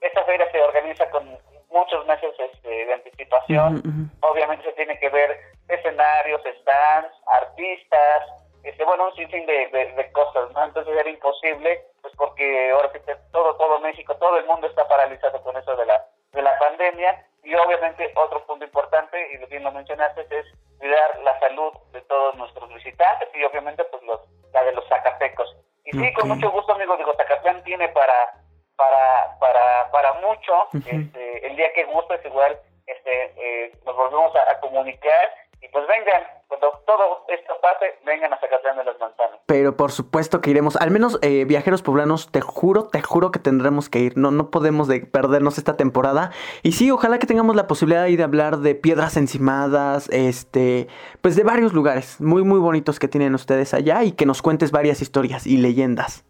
esta 0.00 0.24
feria 0.24 0.50
se 0.50 0.60
organiza 0.60 1.10
con 1.10 1.28
muchos 1.70 2.06
meses 2.06 2.30
este, 2.38 2.68
de 2.86 2.94
anticipación. 2.94 4.10
Obviamente 4.20 4.64
se 4.64 4.72
tiene 4.72 4.98
que 4.98 5.08
ver 5.10 5.38
escenarios, 5.68 6.40
stands, 6.40 7.14
artistas, 7.42 8.22
este, 8.62 8.84
bueno, 8.84 9.06
un 9.06 9.14
sinfín 9.14 9.46
de, 9.46 9.68
de, 9.68 10.12
cosas, 10.12 10.50
¿no? 10.52 10.64
Entonces 10.64 10.96
era 10.96 11.08
imposible, 11.08 11.84
pues 12.02 12.14
porque 12.16 12.70
ahora 12.70 12.90
sí 12.92 12.98
todo, 13.32 13.54
todo 13.56 13.80
México, 13.80 14.16
todo 14.16 14.38
el 14.38 14.46
mundo 14.46 14.66
está 14.66 14.86
paralizado 14.88 15.42
con 15.42 15.56
eso 15.56 15.74
de 15.76 15.86
la, 15.86 16.06
de 16.32 16.42
la 16.42 16.58
pandemia 16.58 17.24
y 17.44 17.54
obviamente 17.54 18.12
otro 18.16 18.44
punto 18.46 18.64
importante, 18.64 19.32
y 19.32 19.38
lo 19.38 19.46
bien 19.46 19.62
lo 19.62 19.72
mencionaste, 19.72 20.26
es 20.30 20.46
cuidar 20.78 21.18
la 21.22 21.38
salud 21.40 21.72
de 21.92 22.00
todos 22.02 22.34
nuestros 22.36 22.68
visitantes 22.74 23.28
y 23.34 23.44
obviamente 23.44 23.84
pues 23.84 24.02
los, 24.02 24.20
la 24.52 24.64
de 24.64 24.72
los 24.72 24.86
zacatecos. 24.88 25.56
Y 25.84 25.92
sí, 25.92 26.12
con 26.14 26.28
mucho 26.28 26.50
gusto, 26.50 26.72
amigo, 26.72 26.96
digo, 26.96 27.14
Zacatlán 27.16 27.62
tiene 27.64 27.88
para 27.88 28.34
para 28.76 29.38
para 29.40 29.90
para 29.90 30.12
mucho, 30.14 30.68
este, 30.74 31.46
el 31.46 31.56
día 31.56 31.72
que 31.72 31.84
gustes 31.84 32.24
igual 32.24 32.58
este 32.86 33.32
eh, 33.36 33.72
nos 33.84 33.96
volvemos 33.96 34.32
a 34.36 34.60
comunicar 34.60 35.32
y 35.60 35.68
pues 35.68 35.84
vengan, 35.88 36.22
cuando 36.46 36.70
todo 36.86 37.24
esto 37.28 37.54
pase, 37.60 37.98
vengan 38.04 38.32
a 38.32 38.38
Zacatlán 38.38 38.76
de 38.76 38.84
las 38.84 38.98
Manzanas. 38.98 39.40
Pero 39.46 39.76
por 39.76 39.90
supuesto 39.90 40.40
que 40.40 40.50
iremos, 40.50 40.76
al 40.76 40.90
menos 40.90 41.18
eh, 41.22 41.44
viajeros 41.44 41.82
poblanos, 41.82 42.30
te 42.30 42.40
juro, 42.40 42.88
te 42.88 43.02
juro 43.02 43.30
que 43.30 43.38
tendremos 43.38 43.88
que 43.88 43.98
ir, 43.98 44.16
no, 44.16 44.30
no 44.30 44.50
podemos 44.50 44.86
de 44.86 45.00
perdernos 45.00 45.58
esta 45.58 45.76
temporada. 45.76 46.30
Y 46.62 46.72
sí, 46.72 46.90
ojalá 46.90 47.18
que 47.18 47.26
tengamos 47.26 47.56
la 47.56 47.66
posibilidad 47.66 48.04
de 48.04 48.22
hablar 48.22 48.58
de 48.58 48.74
piedras 48.74 49.16
encimadas, 49.16 50.08
este, 50.10 50.86
pues 51.22 51.34
de 51.34 51.42
varios 51.42 51.72
lugares 51.72 52.20
muy, 52.20 52.44
muy 52.44 52.60
bonitos 52.60 52.98
que 52.98 53.08
tienen 53.08 53.34
ustedes 53.34 53.74
allá 53.74 54.04
y 54.04 54.12
que 54.12 54.26
nos 54.26 54.42
cuentes 54.42 54.70
varias 54.70 55.02
historias 55.02 55.46
y 55.46 55.56
leyendas. 55.56 56.24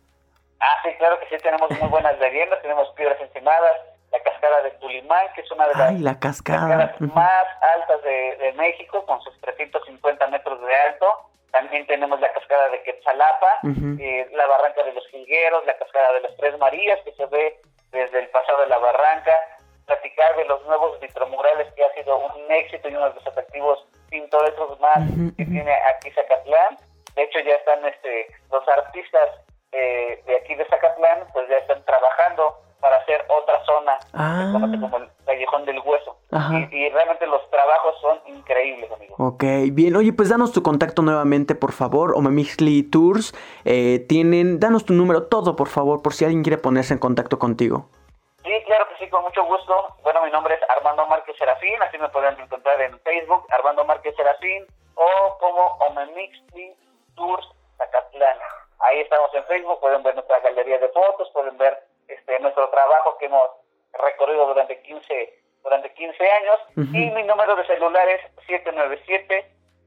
Ah, 0.60 0.82
sí, 0.82 0.90
claro 0.98 1.20
que 1.20 1.26
sí, 1.28 1.42
tenemos 1.42 1.70
muy 1.70 1.88
buenas 1.88 2.18
leyendas, 2.18 2.60
tenemos 2.62 2.88
piedras 2.96 3.20
encimadas, 3.20 3.76
cascada 4.30 4.62
de 4.62 4.70
Tulimán, 4.72 5.26
que 5.34 5.40
es 5.40 5.50
una 5.50 5.68
de 5.68 5.74
las 5.74 6.00
la 6.00 6.18
cascada. 6.18 6.68
cascadas 6.68 7.00
más 7.00 7.46
altas 7.74 8.02
de, 8.02 8.52
México, 8.56 9.04
con 9.06 9.20
sus 9.22 9.38
350 9.40 10.26
metros 10.28 10.60
de 10.60 10.74
alto. 10.88 11.06
También 11.50 11.86
tenemos 11.86 12.20
la 12.20 12.32
cascada 12.32 12.68
de 12.70 12.82
Quetzalapa, 12.82 13.60
eh, 13.98 14.28
la 14.32 14.46
barranca 14.46 14.82
de 14.82 14.92
los 14.92 15.06
Jilgueros, 15.08 15.64
la 15.66 15.76
cascada 15.78 16.12
de 16.12 16.20
las 16.20 16.36
Tres 16.36 16.58
Marías, 16.58 17.00
que 17.04 17.12
se 17.12 17.26
ve 17.26 17.60
desde 17.90 18.18
el 18.18 18.28
pasado 18.28 18.60
de 18.62 18.68
la 18.68 18.78
barranca. 18.78 19.32
Platicar 19.86 20.36
de 20.36 20.44
los 20.44 20.64
nuevos 20.66 21.00
vitromurales, 21.00 21.72
que 21.72 21.84
ha 21.84 21.92
sido 21.94 22.18
un 22.18 22.50
éxito 22.50 22.88
y 22.88 22.94
uno 22.94 23.08
de 23.08 23.14
los 23.14 23.26
atractivos 23.26 23.86
pintorescos 24.10 24.78
más 24.80 24.98
que 25.36 25.44
tiene 25.44 25.72
aquí 25.94 26.10
Zacatlán. 26.10 26.76
De 27.14 27.22
hecho, 27.22 27.40
ya 27.40 27.54
están 27.54 27.84
este, 27.86 28.26
los 28.50 28.66
artistas 28.68 29.30
eh, 29.72 30.22
de 30.26 30.36
aquí 30.36 30.54
de 30.54 30.66
Zacatlán, 30.66 31.26
pues 31.32 31.48
ya 31.48 31.56
están 31.56 31.82
trabajando 31.84 32.67
para 32.80 32.96
hacer 32.96 33.24
otra 33.28 33.64
zona 33.64 33.98
ah. 34.14 34.50
como 34.52 34.96
el 34.96 35.08
Callejón 35.24 35.64
del 35.64 35.80
Hueso. 35.80 36.16
Y, 36.30 36.88
realmente 36.90 37.26
los 37.26 37.48
trabajos 37.50 37.94
son 38.00 38.20
increíbles, 38.26 38.90
amigo. 38.92 39.14
Ok, 39.18 39.44
bien. 39.72 39.96
Oye, 39.96 40.12
pues 40.12 40.28
danos 40.28 40.52
tu 40.52 40.62
contacto 40.62 41.02
nuevamente, 41.02 41.54
por 41.54 41.72
favor. 41.72 42.12
Omemixli 42.16 42.82
Tours. 42.82 43.34
Eh, 43.64 44.04
tienen, 44.08 44.60
danos 44.60 44.84
tu 44.84 44.92
número, 44.92 45.24
todo, 45.24 45.56
por 45.56 45.68
favor, 45.68 46.02
por 46.02 46.12
si 46.12 46.24
alguien 46.24 46.42
quiere 46.42 46.58
ponerse 46.58 46.92
en 46.92 47.00
contacto 47.00 47.38
contigo. 47.38 47.88
Sí, 48.44 48.52
claro 48.66 48.88
que 48.88 49.04
sí, 49.04 49.10
con 49.10 49.22
mucho 49.22 49.44
gusto. 49.44 49.96
Bueno, 50.02 50.22
mi 50.24 50.30
nombre 50.30 50.54
es 50.54 50.60
Armando 50.76 51.06
Márquez 51.06 51.36
Serafín, 51.38 51.82
así 51.82 51.98
me 51.98 52.08
pueden 52.10 52.38
encontrar 52.38 52.80
en 52.80 52.98
Facebook, 53.00 53.46
Armando 53.50 53.84
Márquez 53.84 54.14
Serafín, 54.16 54.66
o 54.94 55.38
como 55.38 55.78
Omemixli 55.88 56.74
Tours 57.14 57.48
Zacatlán. 57.78 58.36
Ahí 58.80 59.00
estamos 59.00 59.30
en 59.34 59.44
Facebook, 59.44 59.80
pueden 59.80 60.02
ver 60.02 60.14
nuestra 60.14 60.40
galería 60.40 60.78
de 60.78 60.88
fotos, 60.88 61.30
pueden 61.32 61.56
ver 61.56 61.87
este, 62.08 62.40
nuestro 62.40 62.68
trabajo 62.70 63.16
que 63.18 63.26
hemos 63.26 63.48
recorrido 63.92 64.48
durante 64.48 64.80
15, 64.82 65.38
durante 65.62 65.92
15 65.92 66.30
años. 66.30 66.56
Y 66.76 67.10
mi 67.10 67.22
número 67.22 67.54
de 67.56 67.66
celular 67.66 68.08
es 68.08 68.20